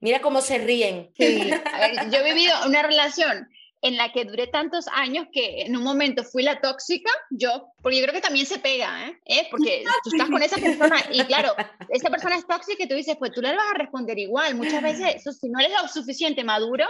Mira 0.01 0.21
cómo 0.21 0.41
se 0.41 0.59
ríen. 0.59 1.13
Sí. 1.17 1.53
A 1.73 1.79
ver, 1.79 2.11
yo 2.11 2.19
he 2.19 2.25
vivido 2.25 2.55
una 2.67 2.83
relación 2.83 3.49
en 3.81 3.97
la 3.97 4.13
que 4.13 4.25
duré 4.25 4.49
tantos 4.49 4.87
años 4.89 5.27
que 5.33 5.63
en 5.63 5.77
un 5.77 5.85
momento 5.85 6.25
fui 6.25 6.43
la 6.43 6.61
tóxica, 6.61 7.11
yo, 7.31 7.73
porque 7.81 7.99
yo 7.99 8.03
creo 8.03 8.15
que 8.15 8.21
también 8.21 8.47
se 8.47 8.59
pega, 8.59 9.07
¿eh? 9.07 9.21
¿Eh? 9.25 9.49
Porque 9.51 9.85
tú 10.05 10.11
estás 10.13 10.29
con 10.29 10.43
esa 10.43 10.57
persona 10.57 10.97
y 11.13 11.23
claro, 11.25 11.55
esa 11.89 12.11
persona 12.11 12.37
es 12.37 12.47
tóxica 12.47 12.83
y 12.83 12.89
tú 12.89 12.95
dices, 12.95 13.17
pues 13.19 13.33
tú 13.33 13.41
le 13.41 13.55
vas 13.55 13.71
a 13.71 13.79
responder 13.79 14.19
igual. 14.19 14.57
Muchas 14.57 14.83
veces, 14.83 15.17
eso, 15.17 15.33
si 15.33 15.49
no 15.49 15.61
eres 15.61 15.73
lo 15.81 15.89
suficiente 15.89 16.43
maduro 16.43 16.87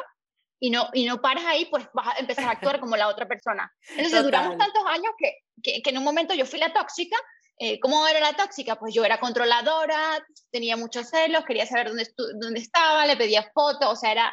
y 0.61 0.71
no, 0.71 0.88
y 0.95 1.04
no 1.04 1.21
paras 1.21 1.45
ahí, 1.47 1.66
pues 1.66 1.85
vas 1.92 2.09
a 2.09 2.18
empezar 2.18 2.45
a 2.45 2.52
actuar 2.52 2.80
como 2.80 2.97
la 2.97 3.09
otra 3.09 3.28
persona. 3.28 3.71
Entonces 3.90 4.23
duramos 4.23 4.57
tantos 4.57 4.83
años 4.87 5.12
que, 5.18 5.35
que, 5.62 5.83
que, 5.83 5.90
en 5.90 5.99
un 5.99 6.04
momento 6.04 6.35
yo 6.35 6.47
fui 6.47 6.59
la 6.59 6.73
tóxica. 6.73 7.16
Eh, 7.61 7.80
¿Cómo 7.80 8.07
era 8.07 8.21
la 8.21 8.35
tóxica? 8.35 8.76
Pues 8.76 8.95
yo 8.95 9.04
era 9.04 9.18
controladora, 9.18 10.25
tenía 10.52 10.76
muchos 10.76 11.11
celos, 11.11 11.45
quería 11.45 11.66
saber 11.66 11.88
dónde, 11.88 12.09
dónde 12.40 12.61
estaba, 12.61 13.04
le 13.04 13.16
pedía 13.16 13.50
fotos, 13.52 13.88
o 13.92 13.97
sea, 13.97 14.12
era 14.12 14.33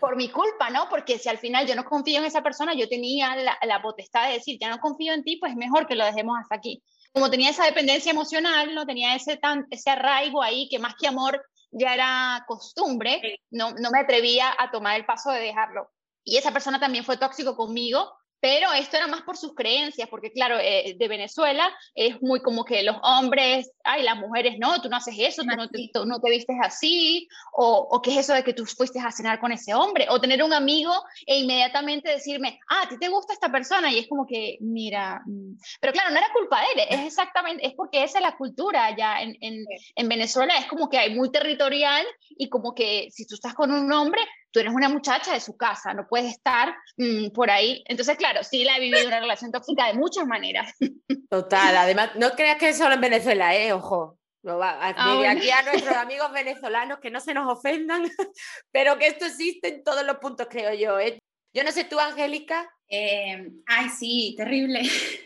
por 0.00 0.16
mi 0.16 0.30
culpa, 0.30 0.70
¿no? 0.70 0.88
Porque 0.88 1.18
si 1.18 1.28
al 1.28 1.38
final 1.38 1.66
yo 1.66 1.74
no 1.74 1.84
confío 1.84 2.18
en 2.18 2.24
esa 2.24 2.42
persona, 2.42 2.74
yo 2.74 2.88
tenía 2.88 3.34
la, 3.36 3.58
la, 3.62 3.82
potestad 3.82 4.28
de 4.28 4.34
decir, 4.34 4.58
ya 4.60 4.68
no 4.68 4.78
confío 4.78 5.12
en 5.12 5.24
ti, 5.24 5.36
pues 5.36 5.54
mejor 5.56 5.86
que 5.86 5.94
lo 5.94 6.04
dejemos 6.04 6.38
hasta 6.40 6.56
aquí. 6.56 6.82
Como 7.12 7.30
tenía 7.30 7.50
esa 7.50 7.64
dependencia 7.64 8.10
emocional, 8.10 8.74
no 8.74 8.86
tenía 8.86 9.14
ese, 9.14 9.36
tan, 9.36 9.66
ese 9.70 9.90
arraigo 9.90 10.42
ahí, 10.42 10.68
que 10.68 10.78
más 10.78 10.94
que 10.98 11.08
amor 11.08 11.44
ya 11.70 11.94
era 11.94 12.44
costumbre, 12.46 13.40
no, 13.50 13.72
no 13.72 13.90
me 13.90 14.00
atrevía 14.00 14.54
a 14.58 14.70
tomar 14.70 14.96
el 14.96 15.06
paso 15.06 15.30
de 15.30 15.40
dejarlo. 15.40 15.90
Y 16.24 16.36
esa 16.36 16.52
persona 16.52 16.78
también 16.78 17.04
fue 17.04 17.16
tóxico 17.16 17.56
conmigo 17.56 18.12
pero 18.42 18.72
esto 18.72 18.96
era 18.96 19.06
más 19.06 19.22
por 19.22 19.36
sus 19.36 19.54
creencias, 19.54 20.08
porque 20.08 20.32
claro, 20.32 20.58
eh, 20.58 20.96
de 20.98 21.08
Venezuela 21.08 21.72
es 21.94 22.20
muy 22.20 22.40
como 22.42 22.64
que 22.64 22.82
los 22.82 22.96
hombres, 23.04 23.70
ay, 23.84 24.02
las 24.02 24.16
mujeres, 24.16 24.56
no, 24.58 24.82
tú 24.82 24.88
no 24.88 24.96
haces 24.96 25.14
eso, 25.16 25.42
tú 25.42 25.56
no 25.56 25.68
te, 25.68 25.90
tú 25.94 26.04
no 26.06 26.20
te 26.20 26.28
vistes 26.28 26.56
así, 26.60 27.28
o, 27.52 27.86
o, 27.88 28.02
qué 28.02 28.10
es 28.10 28.16
eso 28.16 28.34
de 28.34 28.42
que 28.42 28.52
tú 28.52 28.66
fuiste 28.66 28.98
a 28.98 29.12
cenar 29.12 29.38
con 29.38 29.52
ese 29.52 29.72
hombre, 29.74 30.08
o 30.10 30.20
tener 30.20 30.42
un 30.42 30.52
amigo 30.52 30.92
e 31.24 31.38
inmediatamente 31.38 32.10
decirme, 32.10 32.58
ah, 32.68 32.82
a 32.82 32.88
ti 32.88 32.98
te 32.98 33.08
gusta 33.08 33.32
esta 33.32 33.48
persona, 33.48 33.92
y 33.92 34.00
es 34.00 34.08
como 34.08 34.26
que, 34.26 34.58
mira, 34.60 35.22
mm". 35.24 35.54
pero 35.80 35.92
claro, 35.92 36.10
no 36.10 36.18
era 36.18 36.32
culpa 36.32 36.60
de 36.62 36.82
él, 36.82 36.88
es 36.90 37.06
exactamente, 37.06 37.64
es 37.64 37.74
porque 37.74 38.02
esa 38.02 38.18
es 38.18 38.24
la 38.24 38.36
cultura 38.36 38.86
allá 38.86 39.22
en, 39.22 39.36
en, 39.40 39.64
en 39.94 40.08
Venezuela, 40.08 40.56
es 40.58 40.66
como 40.66 40.88
que 40.88 40.98
hay 40.98 41.14
muy 41.14 41.30
territorial, 41.30 42.04
y 42.36 42.48
como 42.48 42.74
que 42.74 43.08
si 43.12 43.24
tú 43.24 43.36
estás 43.36 43.54
con 43.54 43.70
un 43.70 43.92
hombre, 43.92 44.20
tú 44.52 44.60
eres 44.60 44.72
una 44.72 44.88
muchacha 44.88 45.32
de 45.32 45.40
su 45.40 45.56
casa, 45.56 45.94
no 45.94 46.06
puedes 46.06 46.30
estar 46.30 46.74
mmm, 46.96 47.30
por 47.30 47.50
ahí. 47.50 47.82
Entonces, 47.86 48.16
claro, 48.16 48.44
sí 48.44 48.64
la 48.64 48.76
he 48.76 48.80
vivido 48.80 49.06
una 49.08 49.20
relación 49.20 49.50
tóxica 49.50 49.86
de 49.86 49.94
muchas 49.94 50.26
maneras. 50.26 50.72
Total, 51.30 51.76
además, 51.76 52.10
no 52.16 52.30
creas 52.32 52.58
que 52.58 52.68
es 52.68 52.78
solo 52.78 52.94
en 52.94 53.00
Venezuela, 53.00 53.56
¿eh? 53.56 53.72
Ojo. 53.72 54.18
Aquí, 54.44 54.98
ah, 54.98 55.30
aquí 55.30 55.50
a 55.50 55.62
nuestros 55.62 55.96
amigos 55.96 56.32
venezolanos 56.32 56.98
que 56.98 57.10
no 57.10 57.20
se 57.20 57.32
nos 57.32 57.46
ofendan, 57.50 58.02
pero 58.72 58.98
que 58.98 59.06
esto 59.06 59.24
existe 59.24 59.68
en 59.68 59.84
todos 59.84 60.04
los 60.04 60.16
puntos, 60.16 60.48
creo 60.50 60.74
yo. 60.74 60.98
¿eh? 60.98 61.18
Yo 61.52 61.64
no 61.64 61.72
sé 61.72 61.84
tú, 61.84 61.98
Angélica. 61.98 62.70
Eh, 62.88 63.50
ay, 63.66 63.88
sí, 63.88 64.34
terrible. 64.36 64.82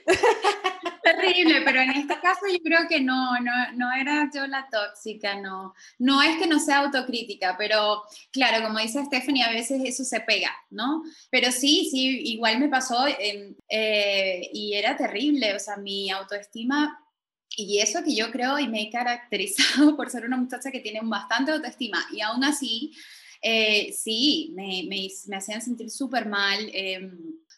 terrible, 1.02 1.62
pero 1.64 1.80
en 1.80 1.90
este 1.90 2.18
caso 2.20 2.46
yo 2.50 2.58
creo 2.62 2.88
que 2.88 3.00
no, 3.00 3.38
no, 3.40 3.52
no 3.74 3.92
era 3.92 4.28
yo 4.32 4.46
la 4.46 4.68
tóxica, 4.70 5.40
no. 5.40 5.74
No 5.98 6.22
es 6.22 6.36
que 6.38 6.46
no 6.46 6.58
sea 6.58 6.78
autocrítica, 6.78 7.56
pero 7.56 8.02
claro, 8.32 8.64
como 8.64 8.78
dice 8.78 9.04
Stephanie, 9.04 9.44
a 9.44 9.50
veces 9.50 9.80
eso 9.84 10.04
se 10.04 10.20
pega, 10.20 10.50
¿no? 10.70 11.02
Pero 11.30 11.52
sí, 11.52 11.88
sí, 11.90 12.32
igual 12.32 12.58
me 12.58 12.68
pasó 12.68 13.06
eh, 13.06 14.50
y 14.52 14.74
era 14.74 14.96
terrible, 14.96 15.54
o 15.54 15.58
sea, 15.58 15.76
mi 15.76 16.10
autoestima 16.10 17.00
y 17.56 17.78
eso 17.78 18.04
que 18.04 18.14
yo 18.14 18.30
creo 18.30 18.58
y 18.58 18.68
me 18.68 18.82
he 18.82 18.90
caracterizado 18.90 19.96
por 19.96 20.10
ser 20.10 20.24
una 20.24 20.36
muchacha 20.36 20.70
que 20.70 20.80
tiene 20.80 21.00
bastante 21.02 21.52
autoestima 21.52 22.04
y 22.12 22.20
aún 22.20 22.44
así 22.44 22.92
eh, 23.42 23.92
sí, 23.92 24.52
me, 24.54 24.84
me, 24.88 25.08
me, 25.26 25.36
hacían 25.36 25.62
sentir 25.62 25.90
súper 25.90 26.28
mal, 26.28 26.70
eh, 26.72 27.10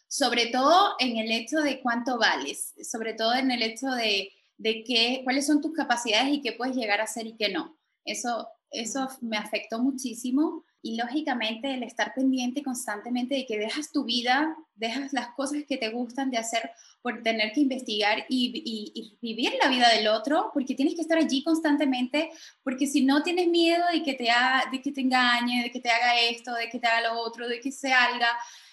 sobre 0.07 0.47
todo 0.47 0.95
en 0.99 1.17
el 1.19 1.31
hecho 1.31 1.59
de 1.59 1.81
cuánto 1.81 2.19
vales, 2.19 2.75
sobre 2.83 3.15
todo 3.15 3.35
en 3.35 3.51
el 3.51 3.63
hecho 3.63 3.89
de, 3.89 4.31
de 4.57 4.85
qué, 4.85 5.21
cuáles 5.25 5.47
son 5.47 5.61
tus 5.61 5.73
capacidades 5.73 6.33
y 6.33 6.41
qué 6.41 6.53
puedes 6.53 6.77
llegar 6.77 7.01
a 7.01 7.05
hacer 7.05 7.27
y 7.27 7.37
qué 7.37 7.51
no. 7.51 7.79
Eso, 8.05 8.49
eso 8.71 9.09
me 9.21 9.37
afectó 9.37 9.79
muchísimo 9.79 10.65
y 10.83 10.97
lógicamente 10.97 11.75
el 11.75 11.83
estar 11.83 12.15
pendiente 12.15 12.63
constantemente 12.63 13.35
de 13.35 13.47
que 13.47 13.59
dejas 13.59 13.91
tu 13.91 14.05
vida, 14.05 14.57
dejas 14.77 15.13
las 15.13 15.29
cosas 15.35 15.65
que 15.69 15.77
te 15.77 15.91
gustan 15.91 16.31
de 16.31 16.39
hacer 16.39 16.71
por 17.03 17.23
tener 17.23 17.53
que 17.53 17.61
investigar 17.61 18.25
y, 18.29 18.63
y, 18.65 19.19
vivir 19.21 19.55
la 19.61 19.69
vida 19.69 19.89
del 19.91 20.09
otro, 20.09 20.51
porque 20.55 20.75
tienes 20.75 20.95
que 20.95 21.01
estar 21.01 21.19
allí 21.19 21.43
constantemente, 21.43 22.31
porque 22.63 22.87
si 22.87 23.05
no 23.05 23.23
tienes 23.23 23.49
miedo 23.49 23.85
de 23.93 24.03
que 24.03 24.15
te, 24.15 24.31
ha, 24.31 24.65
de 24.71 24.81
que 24.81 24.93
te 24.93 25.01
engañe, 25.01 25.65
de 25.65 25.71
que 25.71 25.81
te 25.81 25.91
haga 25.91 26.21
esto, 26.21 26.55
de 26.55 26.69
que 26.69 26.79
te 26.79 26.87
haga 26.87 27.13
lo 27.13 27.21
otro, 27.21 27.49
de 27.49 27.61
que 27.61 27.73
se 27.73 27.89
salga. 27.89 28.29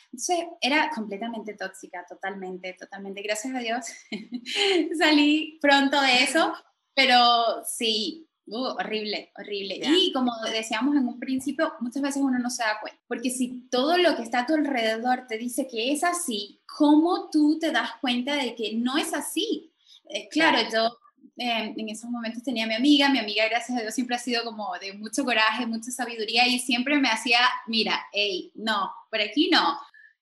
Entonces 0.06 0.46
era 0.62 0.90
completamente 0.94 1.56
tóxica, 1.56 2.06
totalmente, 2.08 2.74
totalmente. 2.74 3.22
Gracias 3.22 3.54
a 3.54 3.60
Dios 3.60 3.86
salí 4.98 5.58
pronto 5.62 6.00
de 6.02 6.24
eso, 6.24 6.54
pero 6.94 7.64
sí, 7.66 8.28
Uh, 8.48 8.76
horrible, 8.78 9.32
horrible. 9.38 9.78
Yeah. 9.78 9.92
Y 9.92 10.12
como 10.12 10.32
decíamos 10.52 10.96
en 10.96 11.08
un 11.08 11.20
principio, 11.20 11.74
muchas 11.80 12.04
veces 12.04 12.22
uno 12.22 12.38
no 12.38 12.50
se 12.50 12.64
da 12.64 12.80
cuenta, 12.80 13.00
porque 13.08 13.32
si 13.32 13.68
todo 13.72 13.98
lo 13.98 14.16
que 14.16 14.22
está 14.22 14.42
a 14.42 14.46
tu 14.46 14.54
alrededor 14.54 15.26
te 15.28 15.38
dice 15.38 15.68
que 15.68 15.92
es 15.92 16.04
así, 16.04 16.60
¿cómo 16.66 17.30
tú 17.32 17.58
te 17.60 17.72
das 17.72 17.92
cuenta 18.02 18.36
de 18.36 18.54
que 18.56 18.76
no 18.76 18.98
es 18.98 19.14
así? 19.14 19.72
Eh, 20.10 20.28
claro, 20.30 20.60
yo 20.72 20.96
eh, 21.38 21.74
en 21.76 21.90
esos 21.90 22.10
momentos 22.10 22.44
tenía 22.44 22.66
a 22.66 22.68
mi 22.68 22.76
amiga, 22.76 23.10
mi 23.10 23.18
amiga, 23.18 23.48
gracias 23.50 23.78
a 23.78 23.82
Dios, 23.82 23.96
siempre 23.96 24.16
ha 24.16 24.20
sido 24.20 24.44
como 24.44 24.72
de 24.80 24.94
mucho 24.94 25.26
coraje, 25.26 25.66
mucha 25.66 25.90
sabiduría 25.90 26.48
y 26.48 26.60
siempre 26.60 27.00
me 27.00 27.10
hacía, 27.10 27.40
mira, 27.66 28.06
hey, 28.14 28.52
no, 28.54 28.92
por 29.10 29.22
aquí 29.22 29.50
no. 29.50 29.78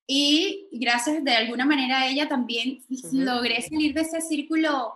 Y 0.08 0.68
gracias 0.72 1.24
de 1.24 1.36
alguna 1.36 1.66
manera 1.66 2.02
a 2.02 2.08
ella 2.08 2.28
también 2.28 2.84
uh 2.90 2.94
-huh. 2.94 3.12
logré 3.12 3.62
salir 3.62 3.94
de 3.94 4.02
ese 4.02 4.22
círculo 4.22 4.94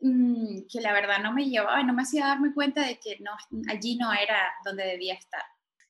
mmm, 0.00 0.66
que 0.70 0.80
la 0.80 0.92
verdad 0.92 1.18
no 1.22 1.32
me 1.32 1.46
llevaba, 1.46 1.82
no 1.82 1.92
me 1.92 2.02
hacía 2.02 2.26
darme 2.26 2.52
cuenta 2.54 2.86
de 2.86 2.98
que 2.98 3.18
no, 3.20 3.32
allí 3.68 3.96
no 3.96 4.12
era 4.12 4.52
donde 4.64 4.84
debía 4.84 5.14
estar. 5.14 5.42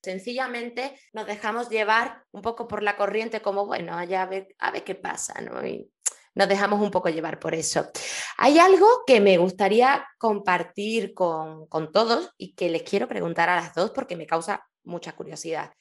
Sencillamente 0.02 0.98
nos 1.12 1.26
dejamos 1.26 1.68
llevar 1.68 2.22
un 2.30 2.42
poco 2.42 2.68
por 2.68 2.82
la 2.82 2.96
corriente, 2.96 3.42
como 3.42 3.66
bueno, 3.66 3.96
allá 3.96 4.22
a 4.22 4.26
ver, 4.26 4.54
a 4.58 4.70
ver 4.70 4.84
qué 4.84 4.94
pasa, 4.94 5.40
¿no? 5.40 5.66
Y 5.66 5.90
nos 6.34 6.48
dejamos 6.48 6.80
un 6.80 6.92
poco 6.92 7.08
llevar 7.08 7.40
por 7.40 7.54
eso. 7.54 7.90
Hay 8.36 8.58
algo 8.58 8.86
que 9.06 9.20
me 9.20 9.38
gustaría 9.38 10.06
compartir 10.18 11.12
con, 11.12 11.66
con 11.66 11.90
todos 11.90 12.30
y 12.38 12.54
que 12.54 12.68
les 12.70 12.84
quiero 12.84 13.08
preguntar 13.08 13.48
a 13.48 13.56
las 13.56 13.74
dos 13.74 13.90
porque 13.90 14.16
me 14.16 14.26
causa 14.26 14.64
mucha 14.84 15.12
curiosidad. 15.16 15.72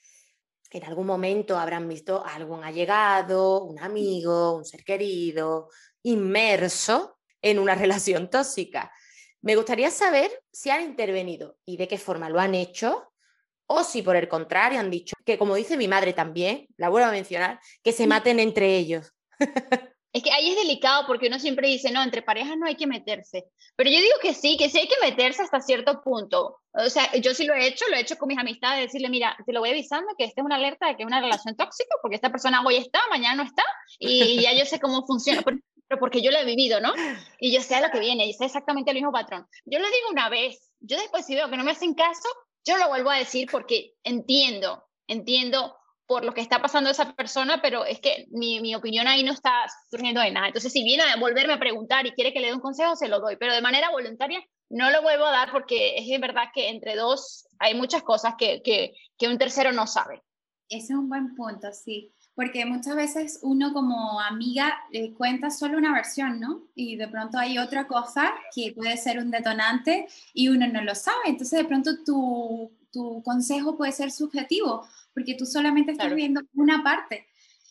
en 0.71 0.83
algún 0.83 1.07
momento 1.07 1.57
habrán 1.57 1.87
visto 1.87 2.25
a 2.25 2.35
algún 2.35 2.63
allegado, 2.63 3.63
un 3.63 3.79
amigo, 3.79 4.57
un 4.57 4.65
ser 4.65 4.83
querido, 4.83 5.69
inmerso 6.03 7.16
en 7.41 7.59
una 7.59 7.75
relación 7.75 8.29
tóxica. 8.29 8.91
Me 9.41 9.55
gustaría 9.55 9.91
saber 9.91 10.31
si 10.51 10.69
han 10.69 10.81
intervenido 10.81 11.57
y 11.65 11.77
de 11.77 11.87
qué 11.87 11.97
forma 11.97 12.29
lo 12.29 12.39
han 12.39 12.55
hecho, 12.55 13.11
o 13.67 13.83
si 13.83 14.01
por 14.01 14.15
el 14.15 14.27
contrario 14.27 14.79
han 14.79 14.89
dicho 14.89 15.15
que, 15.25 15.37
como 15.37 15.55
dice 15.55 15.77
mi 15.77 15.87
madre 15.87 16.13
también, 16.13 16.67
la 16.77 16.89
vuelvo 16.89 17.09
a 17.09 17.11
mencionar, 17.11 17.59
que 17.83 17.91
se 17.91 18.07
maten 18.07 18.39
entre 18.39 18.77
ellos. 18.77 19.13
Es 20.13 20.23
que 20.23 20.31
ahí 20.31 20.49
es 20.49 20.55
delicado 20.55 21.05
porque 21.05 21.27
uno 21.27 21.37
siempre 21.37 21.67
dice, 21.67 21.91
no, 21.91 22.01
entre 22.01 22.23
parejas 22.23 22.57
no 22.57 22.65
hay 22.65 22.75
que 22.75 22.87
meterse. 22.87 23.45
Pero 23.75 23.91
yo 23.91 23.99
digo 23.99 24.15
que 24.19 24.33
sí, 24.33 24.57
que 24.57 24.67
sí 24.67 24.79
hay 24.79 24.87
que 24.87 24.95
meterse 24.99 25.43
hasta 25.43 25.59
cierto 25.59 26.01
punto. 26.01 26.59
O 26.71 26.89
sea, 26.89 27.13
yo 27.17 27.35
sí 27.35 27.45
lo 27.45 27.53
he 27.53 27.67
hecho, 27.67 27.85
lo 27.89 27.97
he 27.97 27.99
hecho 27.99 28.17
con 28.17 28.29
mis 28.29 28.39
amistades, 28.39 28.85
decirle, 28.85 29.09
mira, 29.09 29.37
te 29.45 29.53
lo 29.53 29.59
voy 29.59 29.69
avisando 29.69 30.07
que 30.17 30.23
esta 30.23 30.41
es 30.41 30.45
una 30.45 30.55
alerta 30.55 30.87
de 30.87 30.95
que 30.95 31.03
es 31.03 31.07
una 31.07 31.21
relación 31.21 31.55
tóxica, 31.55 31.95
porque 32.01 32.15
esta 32.15 32.31
persona 32.31 32.63
hoy 32.65 32.77
está, 32.77 32.99
mañana 33.11 33.35
no 33.35 33.43
está, 33.43 33.63
y 33.99 34.41
ya 34.41 34.53
yo 34.53 34.65
sé 34.65 34.79
cómo 34.79 35.05
funciona. 35.05 35.43
Pero 35.43 35.57
porque 35.99 36.21
yo 36.21 36.31
lo 36.31 36.37
he 36.37 36.45
vivido, 36.45 36.81
¿no? 36.81 36.93
Y 37.39 37.53
yo 37.53 37.61
sé 37.61 37.79
lo 37.81 37.89
que 37.91 37.99
viene, 37.99 38.25
y 38.25 38.33
sé 38.33 38.45
exactamente 38.45 38.91
el 38.91 38.95
mismo 38.95 39.11
patrón. 39.11 39.47
Yo 39.65 39.79
lo 39.79 39.85
digo 39.85 40.09
una 40.11 40.29
vez, 40.29 40.71
yo 40.79 40.97
después 40.97 41.25
si 41.25 41.35
veo 41.35 41.49
que 41.49 41.57
no 41.57 41.63
me 41.63 41.71
hacen 41.71 41.93
caso, 41.93 42.27
yo 42.65 42.77
lo 42.77 42.89
vuelvo 42.89 43.09
a 43.09 43.17
decir 43.17 43.47
porque 43.49 43.93
entiendo, 44.03 44.83
entiendo 45.07 45.77
por 46.05 46.23
lo 46.23 46.33
que 46.33 46.41
está 46.41 46.61
pasando 46.61 46.89
esa 46.89 47.13
persona, 47.13 47.61
pero 47.61 47.85
es 47.85 47.99
que 47.99 48.27
mi, 48.31 48.61
mi, 48.61 48.73
opinión 48.75 49.07
ahí 49.07 49.23
no 49.23 49.33
está 49.33 49.65
surgiendo 49.89 50.21
de 50.21 50.31
nada. 50.31 50.47
Entonces, 50.47 50.71
si 50.71 50.83
viene 50.83 51.03
a 51.03 51.17
volverme 51.17 51.53
a 51.53 51.59
preguntar 51.59 52.05
y 52.05 52.11
quiere 52.11 52.33
que 52.33 52.39
le 52.39 52.47
dé 52.47 52.53
un 52.53 52.61
consejo, 52.61 52.95
se 52.95 53.09
lo 53.09 53.19
doy, 53.19 53.35
pero 53.35 53.53
de 53.53 53.61
manera 53.61 53.89
voluntaria 53.91 54.41
no 54.69 54.89
lo 54.89 55.01
vuelvo 55.01 55.25
a 55.25 55.31
dar 55.31 55.51
porque 55.51 55.97
es 55.97 56.19
verdad 56.19 56.45
que 56.53 56.69
entre 56.69 56.95
dos 56.95 57.47
hay 57.59 57.73
muchas 57.73 58.03
cosas 58.03 58.35
que, 58.37 58.61
que, 58.61 58.93
que 59.17 59.27
un 59.27 59.37
tercero 59.37 59.71
no 59.73 59.85
sabe. 59.85 60.23
Ese 60.69 60.93
es 60.93 60.99
un 60.99 61.09
buen 61.09 61.35
punto, 61.35 61.71
sí, 61.71 62.13
porque 62.37 62.67
muchas 62.67 62.95
veces 62.95 63.39
uno 63.41 63.73
como 63.73 64.21
amiga 64.21 64.77
le 64.91 65.11
cuenta 65.15 65.49
solo 65.49 65.75
una 65.75 65.91
versión, 65.91 66.39
¿no? 66.39 66.61
Y 66.75 66.95
de 66.95 67.07
pronto 67.07 67.39
hay 67.39 67.57
otra 67.57 67.87
cosa 67.87 68.31
que 68.53 68.73
puede 68.73 68.95
ser 68.97 69.17
un 69.17 69.31
detonante 69.31 70.05
y 70.35 70.49
uno 70.49 70.67
no 70.67 70.83
lo 70.83 70.93
sabe. 70.93 71.17
Entonces, 71.25 71.57
de 71.57 71.65
pronto 71.65 72.03
tu, 72.03 72.71
tu 72.91 73.23
consejo 73.23 73.75
puede 73.75 73.91
ser 73.91 74.11
subjetivo 74.11 74.87
porque 75.15 75.33
tú 75.33 75.47
solamente 75.47 75.93
estás 75.93 76.13
viendo 76.13 76.41
una 76.53 76.83
parte. 76.83 77.25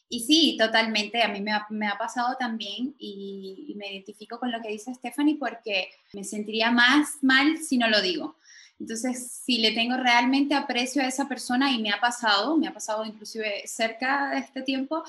Y 0.08 0.25
sí, 0.25 0.56
totalmente, 0.58 1.23
a 1.23 1.28
mí 1.28 1.40
me 1.40 1.52
ha, 1.52 1.64
me 1.70 1.87
ha 1.87 1.96
pasado 1.96 2.35
también 2.37 2.92
y, 2.99 3.73
me 3.76 3.92
identifico 3.92 4.40
con 4.40 4.50
lo 4.50 4.61
que 4.61 4.70
dice 4.70 4.92
Stephanie 4.94 5.37
porque 5.38 5.90
me 6.12 6.25
sentiría 6.25 6.73
más 6.73 7.18
mal 7.23 7.58
si 7.58 7.78
no 7.78 7.88
lo 7.88 8.02
digo. 8.02 8.35
Entonces, 8.78 9.40
si 9.45 9.59
le 9.59 9.73
tengo 9.73 9.97
realmente 9.97 10.54
aprecio 10.54 11.02
a 11.02 11.06
esa 11.06 11.26
persona 11.28 11.73
y 11.73 11.80
me 11.80 11.90
ha 11.90 12.00
pasado, 12.00 12.56
me 12.56 12.68
ha 12.68 12.75
pasado 12.75 13.04
inclusive 13.04 13.62
cerca 13.66 14.30
de 14.30 14.38
este 14.38 14.62
tiempo, 14.62 15.02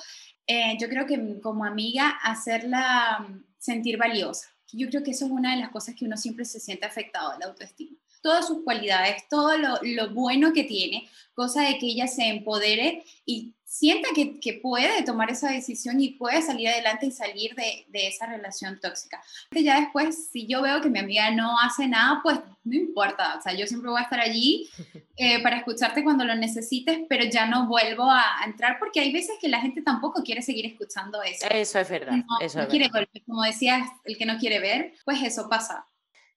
eh, 0.45 0.77
yo 0.79 0.87
creo 0.87 1.05
que 1.05 1.39
como 1.41 1.65
amiga 1.65 2.09
hacerla 2.23 3.27
sentir 3.57 3.97
valiosa. 3.97 4.47
Yo 4.71 4.89
creo 4.89 5.03
que 5.03 5.11
eso 5.11 5.25
es 5.25 5.31
una 5.31 5.53
de 5.55 5.61
las 5.61 5.69
cosas 5.69 5.95
que 5.95 6.05
uno 6.05 6.17
siempre 6.17 6.45
se 6.45 6.59
siente 6.59 6.85
afectado, 6.85 7.33
la 7.39 7.47
autoestima 7.47 7.97
todas 8.27 8.47
sus 8.47 8.63
cualidades, 8.63 9.23
todo 9.29 9.57
lo, 9.57 10.09
bueno 10.13 10.51
que 10.53 10.63
tiene, 10.63 11.09
cosa 11.33 11.61
de 11.61 11.77
que 11.77 11.85
ella 11.85 12.07
se 12.07 12.27
empodere 12.27 13.03
y 13.25 13.53
sienta 13.67 14.09
que, 14.15 14.39
que, 14.39 14.53
puede 14.53 15.03
tomar 15.03 15.29
esa 15.29 15.51
decisión 15.51 15.99
y 15.99 16.11
puede 16.11 16.41
salir 16.41 16.69
adelante 16.69 17.05
y 17.05 17.11
salir 17.11 17.53
de, 17.53 17.85
de, 17.89 18.07
esa 18.07 18.25
relación 18.25 18.79
tóxica. 18.79 19.21
Ya 19.51 19.81
después, 19.81 20.29
si 20.31 20.47
yo 20.47 20.61
veo 20.61 20.81
que 20.81 20.89
mi 20.89 20.99
amiga 20.99 21.29
no 21.31 21.59
hace 21.59 21.85
nada, 21.85 22.21
pues 22.23 22.39
no 22.63 22.75
importa, 22.75 23.35
o 23.37 23.41
sea, 23.41 23.53
yo 23.53 23.67
siempre 23.67 23.91
voy 23.91 23.99
a 23.99 24.03
estar 24.03 24.21
allí 24.21 24.69
eh, 25.17 25.43
para 25.43 25.57
escucharte 25.57 26.03
cuando 26.03 26.23
lo 26.23 26.33
necesites, 26.35 26.99
pero 27.09 27.25
ya 27.25 27.45
no 27.45 27.67
vuelvo 27.67 28.09
a, 28.09 28.23
entrar 28.45 28.79
porque 28.79 29.01
hay 29.01 29.11
veces 29.11 29.35
que 29.41 29.49
la 29.49 29.59
gente 29.59 29.81
tampoco 29.81 30.23
quiere 30.23 30.41
seguir 30.41 30.65
escuchando 30.65 31.21
eso. 31.21 31.45
Eso 31.49 31.79
es 31.79 31.89
verdad. 31.89 32.13
No, 32.13 32.39
eso 32.39 32.61
es 32.61 32.67
quiere 32.67 32.89
verdad. 32.91 33.09
como 33.25 33.43
decías, 33.43 33.89
el 34.05 34.17
que 34.17 34.25
no 34.25 34.37
quiere 34.37 34.59
ver, 34.59 34.93
pues 35.03 35.21
eso 35.21 35.49
pasa. 35.49 35.85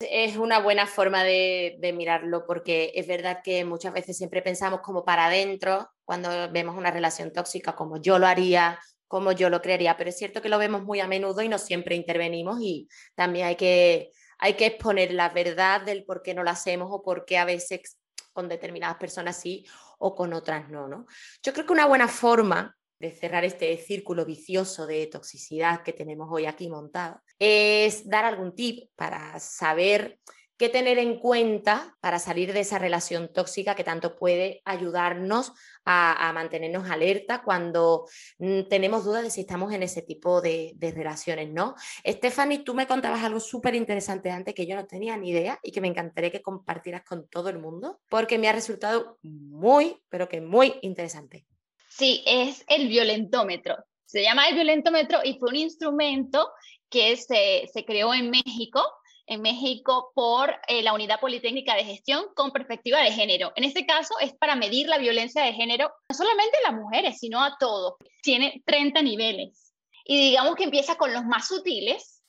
Es 0.01 0.37
una 0.37 0.59
buena 0.59 0.87
forma 0.87 1.23
de, 1.23 1.77
de, 1.79 1.93
mirarlo 1.93 2.47
porque 2.47 2.91
es 2.95 3.07
verdad 3.07 3.43
que 3.45 3.65
muchas 3.65 3.93
veces 3.93 4.17
siempre 4.17 4.41
pensamos 4.41 4.81
como 4.81 5.05
para 5.05 5.27
adentro 5.27 5.91
cuando 6.11 6.51
vemos 6.51 6.77
una 6.77 6.91
relación 6.91 7.33
tóxica, 7.33 7.77
como 7.77 8.03
yo 8.03 8.19
lo 8.19 8.27
haría, 8.27 8.81
como 9.07 9.31
yo 9.31 9.49
lo 9.49 9.63
crearía, 9.63 9.97
pero 9.97 10.11
es 10.11 10.19
cierto 10.19 10.43
que 10.43 10.49
lo 10.49 10.59
vemos 10.59 10.83
muy 10.83 10.99
a 10.99 11.07
menudo 11.07 11.41
y 11.41 11.49
no 11.49 11.57
siempre 11.57 11.95
intervenimos 11.95 12.59
y 12.61 12.89
también 13.15 13.47
hay 13.47 13.55
que, 13.55 14.11
hay 14.37 14.55
que 14.55 14.67
exponer 14.67 15.13
la 15.15 15.29
verdad 15.29 15.83
del 15.83 16.05
por 16.05 16.21
qué 16.23 16.35
no 16.35 16.43
lo 16.43 16.51
hacemos 16.51 16.89
o 16.91 17.01
por 17.01 17.25
qué 17.25 17.39
a 17.39 17.45
veces 17.45 17.97
con 18.33 18.49
determinadas 18.49 18.97
personas 18.97 19.37
sí 19.37 19.65
o 20.01 20.17
con 20.17 20.33
otras 20.33 20.69
no, 20.69 20.89
¿no? 20.89 21.07
Yo 21.45 21.53
creo 21.53 21.65
que 21.65 21.75
una 21.75 21.87
buena 21.87 22.09
forma 22.09 22.77
de 22.99 23.13
cerrar 23.13 23.45
este 23.45 23.77
círculo 23.77 24.27
vicioso 24.27 24.89
de 24.89 25.07
toxicidad 25.07 25.85
que 25.85 25.93
tenemos 25.93 26.27
hoy 26.29 26.47
aquí 26.47 26.69
montado, 26.69 27.23
es 27.39 28.09
dar 28.09 28.25
algún 28.25 28.57
tip 28.57 28.91
para 28.97 29.39
saber 29.39 30.19
qué 30.61 30.69
tener 30.69 30.99
en 30.99 31.19
cuenta 31.19 31.97
para 32.03 32.19
salir 32.19 32.53
de 32.53 32.61
esa 32.61 32.79
relación 32.79 33.33
tóxica 33.33 33.75
que 33.75 33.83
tanto 33.83 34.15
puede 34.15 34.61
ayudarnos 34.67 35.53
a, 35.87 36.31
mantenernos 36.35 36.91
alerta 36.91 37.43
cuando 37.43 38.07
mm, 38.37 38.65
tenemos 38.69 39.07
dudas 39.07 39.23
de 39.23 39.31
si 39.31 39.41
estamos 39.41 39.73
en 39.73 39.83
ese 39.83 40.03
tipo 40.03 40.43
de, 40.43 40.73
de 40.77 40.93
relaciones, 40.93 41.49
¿no? 41.49 41.77
Stephanie, 42.07 42.59
tú 42.59 42.75
me 42.75 42.87
contabas 42.87 43.25
algo 43.25 43.41
súper 43.41 43.75
interesante 43.75 44.31
antes 44.31 44.55
que 44.55 44.67
yo 44.67 44.77
no 44.77 44.87
tenía 44.87 45.17
ni 45.17 45.31
idea 45.31 45.59
y 45.63 45.73
que 45.73 45.81
me 45.81 45.89
encantaría 45.89 46.31
que 46.31 46.43
compartieras 46.43 47.05
con 47.05 47.27
todo 47.27 47.49
el 47.49 47.59
mundo 47.59 47.99
porque 48.11 48.37
me 48.37 48.47
ha 48.47 48.53
resultado 48.53 49.17
muy, 49.23 49.97
pero 50.11 50.29
que 50.29 50.43
muy 50.43 50.75
interesante. 50.83 51.47
Sí, 51.89 52.23
es 52.27 52.67
el 52.69 52.89
violentómetro. 52.89 53.79
Se 54.05 54.23
llama 54.23 54.47
el 54.47 54.57
violentómetro 54.57 55.21
y 55.25 55.39
fue 55.39 55.49
un 55.49 55.57
instrumento 55.57 56.51
que 56.91 57.17
se, 57.17 57.67
se 57.73 57.87
creó 57.87 58.13
en 58.13 58.29
México, 58.29 58.85
en 59.31 59.43
México 59.43 60.11
por 60.13 60.53
eh, 60.67 60.83
la 60.83 60.93
Unidad 60.93 61.21
Politécnica 61.21 61.77
de 61.77 61.85
Gestión 61.85 62.25
con 62.35 62.51
perspectiva 62.51 63.01
de 63.01 63.13
género. 63.13 63.53
En 63.55 63.63
este 63.63 63.87
caso 63.87 64.15
es 64.21 64.35
para 64.35 64.57
medir 64.57 64.89
la 64.89 64.99
violencia 64.99 65.45
de 65.45 65.53
género, 65.53 65.93
no 66.09 66.17
solamente 66.17 66.59
a 66.59 66.73
las 66.73 66.81
mujeres, 66.81 67.19
sino 67.19 67.41
a 67.41 67.57
todos. 67.59 67.95
Tiene 68.23 68.61
30 68.67 69.03
niveles. 69.03 69.73
Y 70.05 70.31
digamos 70.31 70.57
que 70.57 70.65
empieza 70.65 70.97
con 70.97 71.15
los 71.15 71.25
más 71.25 71.47
sutiles, 71.47 72.20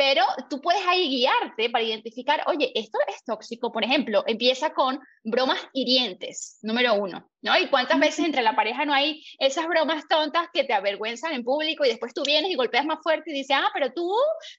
pero 0.00 0.24
tú 0.48 0.62
puedes 0.62 0.80
ahí 0.86 1.10
guiarte 1.10 1.68
para 1.68 1.84
identificar, 1.84 2.42
oye, 2.46 2.72
esto 2.74 2.98
es 3.06 3.22
tóxico, 3.22 3.70
por 3.70 3.84
ejemplo, 3.84 4.24
empieza 4.26 4.72
con 4.72 4.98
bromas 5.22 5.58
hirientes, 5.74 6.58
número 6.62 6.94
uno, 6.94 7.30
¿no? 7.42 7.58
Y 7.58 7.68
cuántas 7.68 8.00
veces 8.00 8.24
entre 8.24 8.40
la 8.40 8.56
pareja 8.56 8.86
no 8.86 8.94
hay 8.94 9.22
esas 9.38 9.68
bromas 9.68 10.08
tontas 10.08 10.48
que 10.54 10.64
te 10.64 10.72
avergüenzan 10.72 11.34
en 11.34 11.44
público 11.44 11.84
y 11.84 11.90
después 11.90 12.14
tú 12.14 12.22
vienes 12.24 12.50
y 12.50 12.54
golpeas 12.54 12.86
más 12.86 13.00
fuerte 13.02 13.30
y 13.30 13.34
dices, 13.34 13.54
ah, 13.60 13.68
pero 13.74 13.92
tú, 13.92 14.10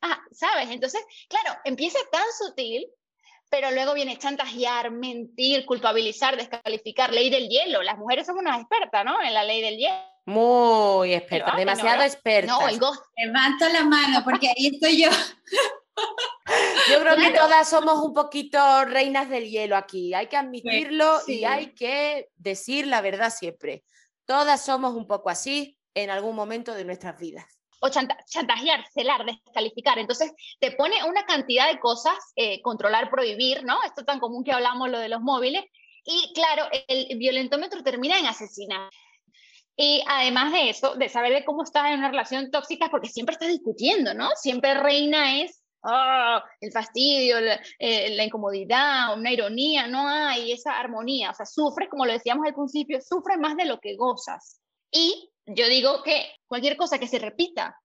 ah, 0.04 0.20
¿sabes? 0.32 0.70
Entonces, 0.70 1.02
claro, 1.28 1.60
empieza 1.64 1.98
tan 2.12 2.26
sutil, 2.38 2.86
pero 3.50 3.72
luego 3.72 3.96
viene 3.96 4.20
chantajear, 4.20 4.92
mentir, 4.92 5.66
culpabilizar, 5.66 6.38
descalificar, 6.38 7.12
ley 7.12 7.32
del 7.32 7.50
hielo. 7.50 7.82
Las 7.82 7.98
mujeres 7.98 8.28
somos 8.28 8.44
unas 8.44 8.60
expertas, 8.60 9.04
¿no? 9.04 9.20
En 9.24 9.34
la 9.34 9.44
ley 9.44 9.64
del 9.64 9.78
hielo. 9.78 10.11
Muy 10.26 11.14
experta, 11.14 11.56
demasiado 11.56 11.98
no, 11.98 12.04
experta. 12.04 12.52
No, 12.52 12.60
oigo, 12.60 12.92
levanto 13.18 13.68
la 13.70 13.84
mano 13.84 14.24
porque 14.24 14.50
ahí 14.50 14.68
estoy 14.68 15.04
yo. 15.04 15.10
Yo 16.90 17.00
creo 17.00 17.16
claro. 17.16 17.22
que 17.22 17.38
todas 17.38 17.70
somos 17.70 18.00
un 18.00 18.14
poquito 18.14 18.86
reinas 18.86 19.30
del 19.30 19.50
hielo 19.50 19.76
aquí. 19.76 20.14
Hay 20.14 20.28
que 20.28 20.38
admitirlo 20.38 21.20
sí, 21.20 21.26
sí. 21.26 21.40
y 21.40 21.46
hay 21.46 21.74
que 21.74 22.30
decir 22.36 22.88
la 22.88 23.02
verdad 23.02 23.32
siempre. 23.32 23.84
Todas 24.26 24.64
somos 24.64 24.94
un 24.94 25.08
poco 25.08 25.30
así 25.30 25.78
en 25.94 26.10
algún 26.10 26.36
momento 26.36 26.74
de 26.74 26.86
nuestras 26.86 27.20
vidas. 27.20 27.46
O 27.80 27.90
chanta 27.90 28.18
chantajear, 28.28 28.86
celar, 28.94 29.26
descalificar. 29.26 29.98
Entonces 29.98 30.32
te 30.60 30.72
pone 30.72 31.04
una 31.04 31.26
cantidad 31.26 31.68
de 31.68 31.80
cosas, 31.80 32.14
eh, 32.36 32.62
controlar, 32.62 33.10
prohibir, 33.10 33.64
¿no? 33.64 33.82
Esto 33.84 34.06
tan 34.06 34.20
común 34.20 34.44
que 34.44 34.52
hablamos, 34.52 34.90
lo 34.90 35.00
de 35.00 35.10
los 35.10 35.22
móviles. 35.22 35.64
Y 36.04 36.32
claro, 36.34 36.68
el 36.88 37.18
violentómetro 37.18 37.84
termina 37.84 38.20
en 38.20 38.28
asesinar. 38.28 38.90
Y 39.84 40.04
además 40.08 40.54
de 40.54 40.70
eso, 40.70 40.94
de 40.94 41.10
saber 41.10 41.34
de 41.34 41.44
cómo 41.44 41.64
estás 41.64 41.88
en 41.88 41.98
una 41.98 42.12
relación 42.12 42.52
tóxica, 42.52 42.90
porque 42.92 43.10
siempre 43.10 43.34
estás 43.34 43.50
discutiendo, 43.50 44.14
¿no? 44.14 44.30
Siempre 44.36 44.76
reina 44.76 45.42
es 45.42 45.64
oh, 45.82 46.40
el 46.60 46.72
fastidio, 46.72 47.42
la, 47.42 47.60
eh, 47.80 48.16
la, 48.16 48.24
incomodidad, 48.24 49.18
una 49.18 49.32
ironía, 49.32 49.88
no 49.88 50.08
hay 50.08 50.52
esa 50.52 50.80
armonía. 50.80 51.32
O 51.32 51.34
sea, 51.34 51.48
sufres, 51.48 51.90
como 51.90 52.06
lo 52.06 52.14
decíamos 52.14 52.46
al 52.46 52.54
principio, 52.54 53.02
sufres 53.02 53.40
más 53.40 53.58
de 53.58 53.66
lo 53.66 53.80
que 53.80 53.96
gozas. 53.96 54.62
Y 54.92 55.32
yo 55.48 55.68
digo 55.68 56.04
que 56.04 56.28
cualquier 56.46 56.78
cosa 56.78 57.00
que 57.00 57.08
se 57.08 57.18
repita 57.18 57.76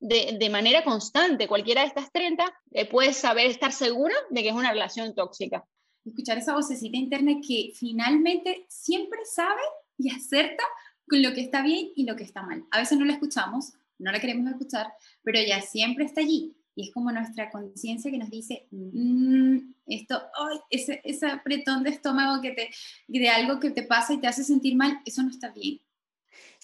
de, 0.00 0.36
de 0.36 0.50
manera 0.50 0.82
constante, 0.82 1.46
cualquiera 1.46 1.82
de 1.82 1.86
estas 1.86 2.10
30, 2.10 2.52
eh, 2.72 2.86
puedes 2.86 3.16
saber, 3.16 3.46
estar 3.46 3.70
segura 3.70 4.16
de 4.28 4.42
que 4.42 4.48
es 4.48 4.56
una 4.56 4.72
relación 4.72 5.14
tóxica. 5.14 5.64
Escuchar 6.04 6.38
esa 6.38 6.54
vocecita 6.54 6.96
interna 6.96 7.34
que 7.46 7.70
finalmente 7.76 8.66
siempre 8.68 9.20
sabe 9.24 9.62
y 9.96 10.10
acerta 10.10 10.64
con 11.08 11.22
lo 11.22 11.32
que 11.32 11.40
está 11.40 11.62
bien 11.62 11.88
y 11.94 12.04
lo 12.04 12.16
que 12.16 12.24
está 12.24 12.42
mal. 12.42 12.64
A 12.70 12.78
veces 12.78 12.98
no 12.98 13.04
la 13.04 13.12
escuchamos, 13.12 13.72
no 13.98 14.12
la 14.12 14.20
queremos 14.20 14.50
escuchar, 14.50 14.92
pero 15.22 15.38
ella 15.38 15.60
siempre 15.60 16.04
está 16.04 16.20
allí. 16.20 16.54
Y 16.76 16.88
es 16.88 16.92
como 16.92 17.12
nuestra 17.12 17.50
conciencia 17.50 18.10
que 18.10 18.18
nos 18.18 18.30
dice, 18.30 18.66
mmm, 18.70 19.58
esto, 19.86 20.20
oh, 20.38 20.64
ese, 20.70 21.00
ese 21.04 21.26
apretón 21.26 21.84
de 21.84 21.90
estómago 21.90 22.42
que 22.42 22.50
te, 22.50 22.70
de 23.06 23.28
algo 23.28 23.60
que 23.60 23.70
te 23.70 23.84
pasa 23.84 24.12
y 24.12 24.18
te 24.18 24.26
hace 24.26 24.42
sentir 24.42 24.74
mal, 24.74 25.00
eso 25.04 25.22
no 25.22 25.30
está 25.30 25.50
bien. 25.50 25.80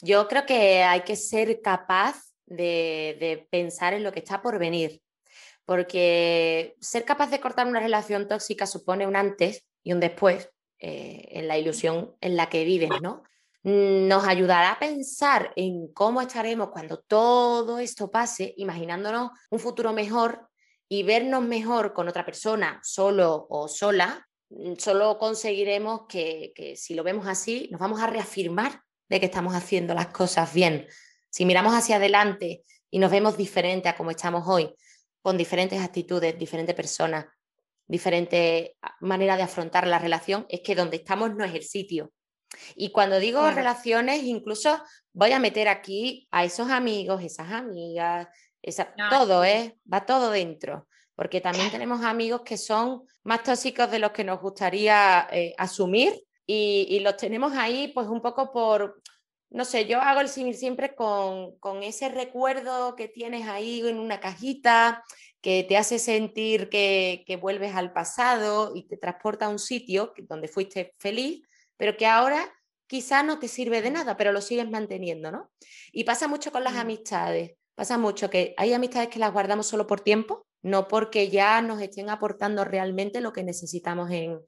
Yo 0.02 0.26
creo 0.28 0.46
que 0.46 0.82
hay 0.82 1.02
que 1.02 1.14
ser 1.14 1.60
capaz 1.60 2.30
de, 2.46 3.46
pensar 3.50 3.94
en 3.94 4.02
lo 4.02 4.12
que 4.12 4.18
está 4.18 4.42
por 4.42 4.58
venir, 4.58 5.02
porque 5.64 6.76
ser 6.80 7.04
capaz 7.04 7.30
de 7.30 7.40
cortar 7.40 7.66
una 7.66 7.80
relación 7.80 8.28
tóxica 8.28 8.66
supone 8.66 9.06
un 9.06 9.16
antes 9.16 9.64
y 9.82 9.92
un 9.92 10.00
después 10.00 10.50
eh, 10.78 11.28
en 11.30 11.48
la 11.48 11.58
ilusión 11.58 12.16
en 12.20 12.36
la 12.36 12.48
que 12.48 12.64
vives, 12.64 12.90
¿no? 13.00 13.22
Nos 13.62 14.24
ayudará 14.24 14.72
a 14.72 14.78
pensar 14.78 15.52
en 15.54 15.92
cómo 15.92 16.22
estaremos 16.22 16.70
cuando 16.70 17.00
todo 17.00 17.78
esto 17.78 18.10
pase, 18.10 18.54
imaginándonos 18.56 19.30
un 19.50 19.58
futuro 19.58 19.92
mejor 19.92 20.48
y 20.88 21.02
vernos 21.02 21.42
mejor 21.42 21.92
con 21.92 22.08
otra 22.08 22.24
persona, 22.24 22.80
solo 22.82 23.46
o 23.50 23.68
sola, 23.68 24.26
mm, 24.48 24.74
solo 24.78 25.18
conseguiremos 25.18 26.02
que, 26.08 26.52
que 26.54 26.74
si 26.74 26.94
lo 26.94 27.04
vemos 27.04 27.26
así, 27.26 27.68
nos 27.70 27.80
vamos 27.80 28.00
a 28.00 28.06
reafirmar 28.06 28.82
de 29.08 29.20
que 29.20 29.26
estamos 29.26 29.54
haciendo 29.54 29.92
las 29.92 30.08
cosas 30.08 30.54
bien. 30.54 30.86
Si 31.28 31.44
miramos 31.44 31.74
hacia 31.74 31.96
adelante 31.96 32.64
y 32.90 32.98
nos 32.98 33.10
vemos 33.10 33.36
diferente 33.36 33.88
a 33.88 33.96
como 33.96 34.10
estamos 34.10 34.48
hoy, 34.48 34.74
con 35.20 35.36
diferentes 35.36 35.80
actitudes, 35.80 36.38
diferentes 36.38 36.74
personas, 36.74 37.26
diferente 37.86 38.76
manera 39.00 39.36
de 39.36 39.42
afrontar 39.42 39.86
la 39.86 39.98
relación, 39.98 40.46
es 40.48 40.60
que 40.60 40.74
donde 40.74 40.96
estamos 40.96 41.34
no 41.34 41.44
es 41.44 41.54
el 41.54 41.62
sitio. 41.62 42.12
Y 42.74 42.90
cuando 42.90 43.18
digo 43.18 43.50
relaciones, 43.50 44.22
incluso 44.24 44.82
voy 45.12 45.32
a 45.32 45.38
meter 45.38 45.68
aquí 45.68 46.28
a 46.30 46.44
esos 46.44 46.70
amigos, 46.70 47.22
esas 47.22 47.50
amigas, 47.52 48.28
todo, 49.10 49.44
¿eh? 49.44 49.78
Va 49.92 50.06
todo 50.06 50.30
dentro. 50.30 50.86
Porque 51.14 51.40
también 51.40 51.70
tenemos 51.70 52.02
amigos 52.02 52.42
que 52.42 52.56
son 52.56 53.02
más 53.24 53.42
tóxicos 53.42 53.90
de 53.90 53.98
los 53.98 54.12
que 54.12 54.24
nos 54.24 54.40
gustaría 54.40 55.28
eh, 55.30 55.54
asumir 55.58 56.14
y, 56.46 56.98
los 57.00 57.16
tenemos 57.16 57.52
ahí 57.52 57.88
pues 57.94 58.08
un 58.08 58.20
poco 58.20 58.50
por, 58.50 59.00
no 59.50 59.64
sé, 59.64 59.86
yo 59.86 60.00
hago 60.00 60.20
el 60.20 60.28
símil 60.28 60.54
siempre 60.54 60.94
con, 60.96 61.56
con, 61.58 61.82
ese 61.84 62.08
recuerdo 62.08 62.96
que 62.96 63.06
tienes 63.06 63.46
ahí 63.46 63.86
en 63.86 64.00
una 64.00 64.18
cajita, 64.18 65.04
que 65.40 65.64
te 65.68 65.76
hace 65.76 65.98
sentir 66.00 66.68
que, 66.68 67.22
que, 67.26 67.36
vuelves 67.36 67.76
al 67.76 67.92
pasado 67.92 68.72
y 68.74 68.88
te 68.88 68.96
transporta 68.96 69.46
a 69.46 69.50
un 69.50 69.60
sitio 69.60 70.12
donde 70.28 70.48
fuiste 70.48 70.94
feliz, 70.98 71.46
pero 71.80 71.96
que 71.96 72.06
ahora 72.06 72.54
quizá 72.86 73.24
no 73.24 73.40
te 73.40 73.48
sirve 73.48 73.82
de 73.82 73.90
nada, 73.90 74.16
pero 74.16 74.30
lo 74.30 74.40
sigues 74.40 74.70
manteniendo, 74.70 75.32
¿no? 75.32 75.50
Y 75.90 76.04
pasa 76.04 76.28
mucho 76.28 76.52
con 76.52 76.62
las 76.62 76.76
amistades, 76.76 77.56
pasa 77.74 77.98
mucho 77.98 78.30
que 78.30 78.54
hay 78.56 78.72
amistades 78.72 79.08
que 79.08 79.18
las 79.18 79.32
guardamos 79.32 79.66
solo 79.66 79.86
por 79.88 80.00
tiempo 80.00 80.46
no 80.62 80.88
porque 80.88 81.30
ya 81.30 81.62
nos 81.62 81.80
estén 81.80 82.10
aportando 82.10 82.64
realmente 82.64 83.20
lo 83.20 83.32
que 83.32 83.42
necesitamos 83.42 84.10
en, 84.10 84.40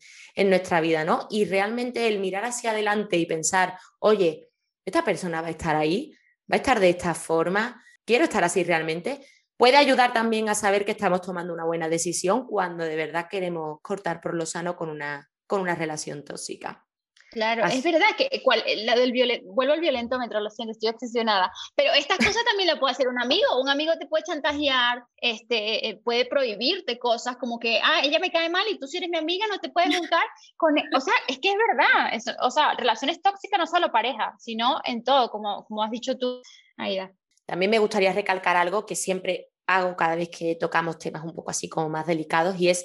nuestra 0.49 0.81
vida, 0.81 1.05
¿no? 1.05 1.27
Y 1.31 1.45
realmente 1.47 2.07
el 2.07 2.21
mirar 2.21 2.45
hacia 2.45 2.73
adelante 2.73 3.16
y 3.16 3.27
pensar, 3.27 3.79
oye, 3.99 4.51
esta 4.85 5.05
persona 5.05 5.40
va 5.40 5.49
a 5.49 5.53
estar 5.53 5.77
ahí, 5.77 6.12
va 6.51 6.57
a 6.57 6.57
estar 6.57 6.81
de 6.81 6.90
esta 6.90 7.14
forma, 7.14 7.83
quiero 8.05 8.25
estar 8.25 8.45
así 8.45 8.62
realmente, 8.64 9.25
puede 9.57 9.77
ayudar 9.77 10.12
también 10.12 10.49
a 10.49 10.55
saber 10.55 10.85
que 10.85 10.92
estamos 10.92 11.23
tomando 11.23 11.55
una 11.55 11.64
buena 11.64 11.88
decisión 11.88 12.47
cuando 12.47 12.85
de 12.85 12.97
verdad 12.97 13.29
queremos 13.31 13.79
cortar 13.81 14.21
por 14.21 14.35
lo 14.35 14.45
sano 14.45 14.77
con 14.77 14.90
una, 14.90 15.31
con 15.47 15.61
una 15.61 15.75
relación 15.75 16.25
tóxica. 16.25 16.85
Claro, 17.33 17.64
es 17.64 17.83
verdad 17.83 18.09
que 18.18 18.29
eh, 18.31 18.42
cual, 18.42 18.62
eh, 18.66 18.85
la 18.85 18.95
del 18.95 19.11
vuelvo 19.47 19.73
al 19.73 19.81
violentómetro, 19.81 20.38
lo 20.38 20.51
siento, 20.51 20.73
estoy 20.73 20.90
obsesionada, 20.90 21.51
pero 21.75 21.95
estas 21.95 22.18
cosas 22.18 22.45
también 22.45 22.68
lo 22.68 22.79
puede 22.79 22.92
hacer 22.92 23.09
un 23.09 23.18
amigo, 23.18 23.59
un 23.59 23.71
amigo 23.71 23.95
te 23.99 24.07
puede 24.07 24.23
chantajear, 24.25 25.03
este, 25.16 25.88
eh, 25.88 26.01
puede 26.05 26.27
prohibirte 26.27 26.99
cosas 26.99 27.38
como 27.38 27.59
que, 27.59 27.81
ah, 27.83 28.03
ella 28.05 28.18
me 28.18 28.31
cae 28.31 28.51
mal 28.51 28.66
y 28.71 28.79
tú 28.79 28.87
si 28.87 28.99
eres 28.99 29.09
mi 29.09 29.16
amiga 29.16 29.47
no 29.49 29.59
te 29.61 29.71
puedes 29.71 29.97
juntar 29.97 30.23
con, 30.59 30.77
e-". 30.77 30.85
o 30.95 31.01
sea, 31.01 31.14
es 31.27 31.38
que 31.38 31.49
es 31.49 31.57
verdad, 31.57 32.37
o 32.42 32.51
sea, 32.51 32.75
relaciones 32.75 33.23
tóxicas 33.23 33.59
no 33.59 33.66
solo 33.66 33.90
pareja, 33.90 34.35
sino 34.38 34.81
en 34.85 35.03
todo, 35.03 35.31
como, 35.31 35.64
como 35.64 35.83
has 35.83 35.90
dicho 35.90 36.18
tú, 36.18 36.42
Aida. 36.77 37.12
También 37.47 37.71
me 37.71 37.79
gustaría 37.79 38.12
recalcar 38.12 38.59
algo 38.59 38.85
que 38.85 38.95
siempre 38.95 39.49
hago 39.66 39.97
cada 39.97 40.16
vez 40.16 40.29
que 40.29 40.55
tocamos 40.57 40.99
temas 40.99 41.25
un 41.25 41.35
poco 41.35 41.51
así 41.51 41.71
como 41.71 41.88
más 41.88 42.07
delicados 42.07 42.61
y 42.61 42.68
es 42.68 42.85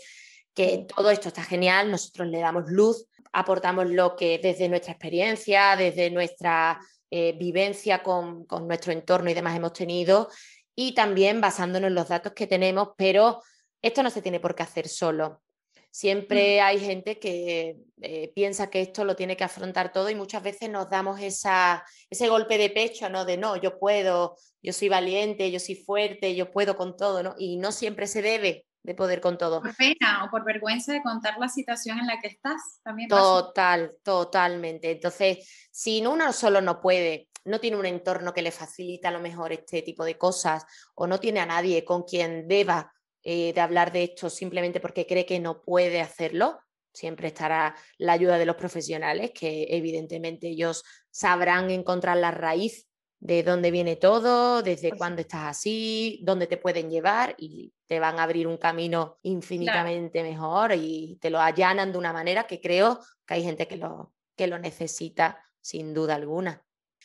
que 0.54 0.88
todo 0.96 1.12
esto 1.12 1.28
está 1.28 1.44
genial, 1.44 1.92
nosotros 1.92 2.30
le 2.30 2.40
damos 2.40 2.64
luz, 2.68 3.06
aportamos 3.34 3.88
lo 3.88 4.16
que 4.16 4.40
desde 4.40 4.70
nuestra 4.70 4.94
experiencia, 4.94 5.76
desde 5.76 6.10
nuestra 6.10 6.80
eh, 7.10 7.34
vivencia 7.38 8.04
con, 8.04 8.46
nuestro 8.68 8.92
entorno 8.92 9.30
y 9.30 9.34
demás 9.34 9.56
hemos 9.56 9.74
tenido 9.74 10.30
y 10.76 10.94
también 10.94 11.40
basándonos 11.42 11.88
en 11.88 11.96
los 11.96 12.10
datos 12.10 12.34
que 12.34 12.48
tenemos, 12.48 12.90
pero 12.98 13.42
esto 13.82 14.04
no 14.04 14.10
se 14.10 14.22
tiene 14.22 14.40
por 14.40 14.54
qué 14.54 14.64
hacer 14.64 14.88
solo. 14.88 15.42
Siempre 15.90 16.62
hay 16.62 16.80
gente 16.80 17.18
que 17.18 17.78
eh, 18.02 18.32
piensa 18.36 18.70
que 18.70 18.82
esto 18.82 19.04
lo 19.04 19.16
tiene 19.16 19.36
que 19.36 19.46
afrontar 19.46 19.92
todo 19.92 20.10
y 20.10 20.16
muchas 20.16 20.44
veces 20.44 20.70
nos 20.70 20.90
damos 20.90 21.20
esa, 21.20 21.84
ese 22.10 22.28
golpe 22.28 22.60
de 22.60 22.70
pecho, 22.70 23.10
¿no? 23.10 23.26
De 23.26 23.38
no, 23.38 23.56
yo 23.56 23.80
puedo, 23.80 24.38
yo 24.62 24.74
soy 24.74 24.90
valiente, 24.90 25.50
yo 25.50 25.60
soy 25.60 25.76
fuerte, 25.76 26.36
yo 26.36 26.52
puedo 26.52 26.78
con 26.78 26.96
todo, 26.96 27.24
¿no? 27.24 27.34
Y 27.40 27.58
no 27.58 27.72
siempre 27.72 28.06
se 28.06 28.22
debe 28.22 28.67
de 28.88 28.96
poder 28.96 29.20
con 29.20 29.38
todo. 29.38 29.62
Por 29.62 29.76
pena 29.76 30.24
o 30.24 30.32
por 30.32 30.46
vergüenza 30.46 30.94
de 30.94 31.04
contar 31.04 31.38
la 31.38 31.50
situación 31.50 32.00
en 32.00 32.08
la 32.08 32.22
que 32.22 32.30
estás 32.30 32.80
también. 32.82 33.10
Total, 33.10 33.98
totalmente. 34.02 34.92
Entonces, 34.92 35.68
si 35.70 36.04
uno 36.06 36.32
solo 36.32 36.62
no 36.62 36.80
puede, 36.80 37.28
no 37.44 37.60
tiene 37.60 37.76
un 37.76 37.86
entorno 37.86 38.34
que 38.34 38.42
le 38.42 38.52
facilite 38.52 39.06
a 39.06 39.12
lo 39.12 39.20
mejor 39.20 39.52
este 39.52 39.82
tipo 39.82 40.06
de 40.06 40.18
cosas 40.18 40.66
o 40.96 41.06
no 41.06 41.20
tiene 41.20 41.42
a 41.42 41.46
nadie 41.46 41.84
con 41.84 42.04
quien 42.04 42.48
deba 42.48 42.94
eh, 43.24 43.52
de 43.52 43.60
hablar 43.60 43.92
de 43.92 44.06
esto 44.06 44.30
simplemente 44.30 44.80
porque 44.80 45.06
cree 45.06 45.26
que 45.26 45.42
no 45.42 45.62
puede 45.62 46.00
hacerlo, 46.00 46.58
siempre 46.94 47.28
estará 47.28 47.76
la 47.98 48.14
ayuda 48.14 48.38
de 48.38 48.46
los 48.46 48.56
profesionales 48.56 49.32
que 49.38 49.68
evidentemente 49.70 50.48
ellos 50.48 50.86
sabrán 51.12 51.72
encontrar 51.72 52.16
la 52.16 52.32
raíz 52.32 52.87
de 53.20 53.44
dónde 53.44 53.72
viene 53.72 53.96
todo, 53.96 54.62
desde 54.62 54.90
pues 54.90 55.00
cuándo 55.00 55.22
estás 55.22 55.46
así, 55.46 56.20
dónde 56.24 56.48
te 56.48 56.58
pueden 56.58 56.90
llevar 56.90 57.36
y 57.38 57.74
te 57.88 58.00
van 58.00 58.20
a 58.20 58.24
abrir 58.24 58.48
un 58.48 58.58
camino 58.58 59.18
infinitamente 59.24 60.24
mejor 60.24 60.74
y 60.74 61.18
te 61.22 61.30
lo 61.30 61.40
allanan 61.40 61.92
de 61.92 61.98
una 61.98 62.14
manera 62.14 62.46
que 62.46 62.62
creo 62.62 63.00
que 63.26 63.36
hay 63.36 63.44
gente 63.44 63.68
que 63.68 63.78
lo, 63.78 64.14
que 64.36 64.48
lo 64.48 64.60
necesita 64.60 65.42
sin 65.62 65.94
duda 65.94 66.16
alguna. 66.16 66.64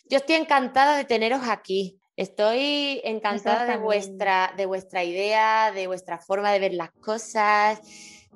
Yo 0.08 0.18
estoy 0.18 0.36
encantada 0.36 0.96
de 0.96 1.04
teneros 1.04 1.42
aquí. 1.48 1.98
Estoy 2.14 3.00
encantada 3.04 3.64
de 3.64 3.78
vuestra, 3.78 4.52
de 4.56 4.66
vuestra 4.66 5.02
idea, 5.02 5.72
de 5.72 5.86
vuestra 5.86 6.18
forma 6.18 6.52
de 6.52 6.58
ver 6.58 6.74
las 6.74 6.90
cosas 6.92 7.80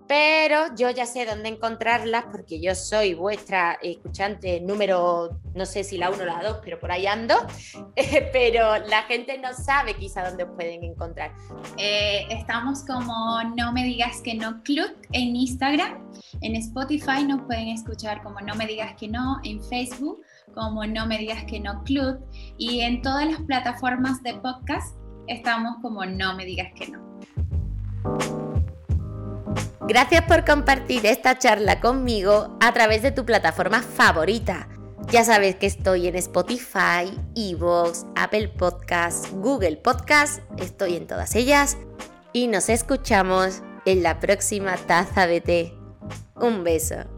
pero 0.09 0.75
yo 0.77 0.91
ya 0.91 1.07
sé 1.07 1.27
dónde 1.27 1.49
encontrarlas 1.49 2.25
porque 2.31 2.61
yo 2.61 2.75
soy 2.75 3.15
vuestra 3.15 3.79
escuchante 3.83 4.61
número, 4.61 5.41
no 5.55 5.67
sé 5.67 5.85
si 5.85 5.99
la 5.99 6.11
1 6.11 6.23
o 6.23 6.27
la 6.27 6.43
2, 6.43 6.59
pero 6.63 6.79
por 6.79 6.93
ahí 6.93 7.07
ando, 7.07 7.35
pero 8.33 8.79
la 8.87 9.03
gente 9.03 9.39
no 9.39 9.53
sabe 9.53 9.95
quizá 9.95 10.29
dónde 10.29 10.45
os 10.45 10.51
pueden 10.55 10.85
encontrar. 10.85 11.33
Eh, 11.77 12.27
estamos 12.31 12.85
como 12.85 13.43
No 13.57 13.73
Me 13.73 13.85
Digas 13.85 14.21
Que 14.23 14.35
No 14.35 14.63
Club 14.63 14.97
en 15.13 15.35
Instagram, 15.35 16.11
en 16.41 16.57
Spotify 16.57 17.25
nos 17.27 17.43
pueden 17.43 17.69
escuchar 17.69 18.23
como 18.23 18.41
No 18.41 18.55
Me 18.55 18.67
Digas 18.67 18.95
Que 18.97 19.09
No, 19.09 19.39
en 19.45 19.63
Facebook 19.65 20.23
como 20.55 20.87
No 20.87 21.07
Me 21.07 21.19
Digas 21.19 21.45
Que 21.45 21.61
No 21.61 21.83
Club 21.85 22.19
y 22.57 22.81
en 22.81 23.03
todas 23.03 23.27
las 23.27 23.41
plataformas 23.43 24.23
de 24.23 24.35
podcast 24.35 24.97
estamos 25.27 25.77
como 25.83 26.05
No 26.07 26.35
Me 26.37 26.45
Digas 26.45 26.69
Que 26.75 26.89
No. 26.89 28.46
Gracias 29.89 30.23
por 30.23 30.45
compartir 30.45 31.07
esta 31.07 31.39
charla 31.39 31.81
conmigo 31.81 32.57
a 32.61 32.73
través 32.73 33.03
de 33.03 33.13
tu 33.13 33.25
plataforma 33.25 33.83
favorita. 33.83 34.69
Ya 35.11 35.25
sabes 35.25 35.55
que 35.55 35.67
estoy 35.67 36.09
en 36.09 36.17
Spotify, 36.17 37.17
Evox, 37.37 38.05
Apple 38.17 38.49
Podcasts, 38.49 39.31
Google 39.33 39.77
Podcasts, 39.77 40.43
estoy 40.59 40.97
en 40.97 41.07
todas 41.07 41.37
ellas 41.37 41.77
y 42.33 42.49
nos 42.49 42.69
escuchamos 42.69 43.63
en 43.85 44.03
la 44.03 44.19
próxima 44.19 44.77
taza 44.77 45.29
de 45.29 45.41
té. 45.41 45.75
Un 46.35 46.65
beso. 46.65 47.16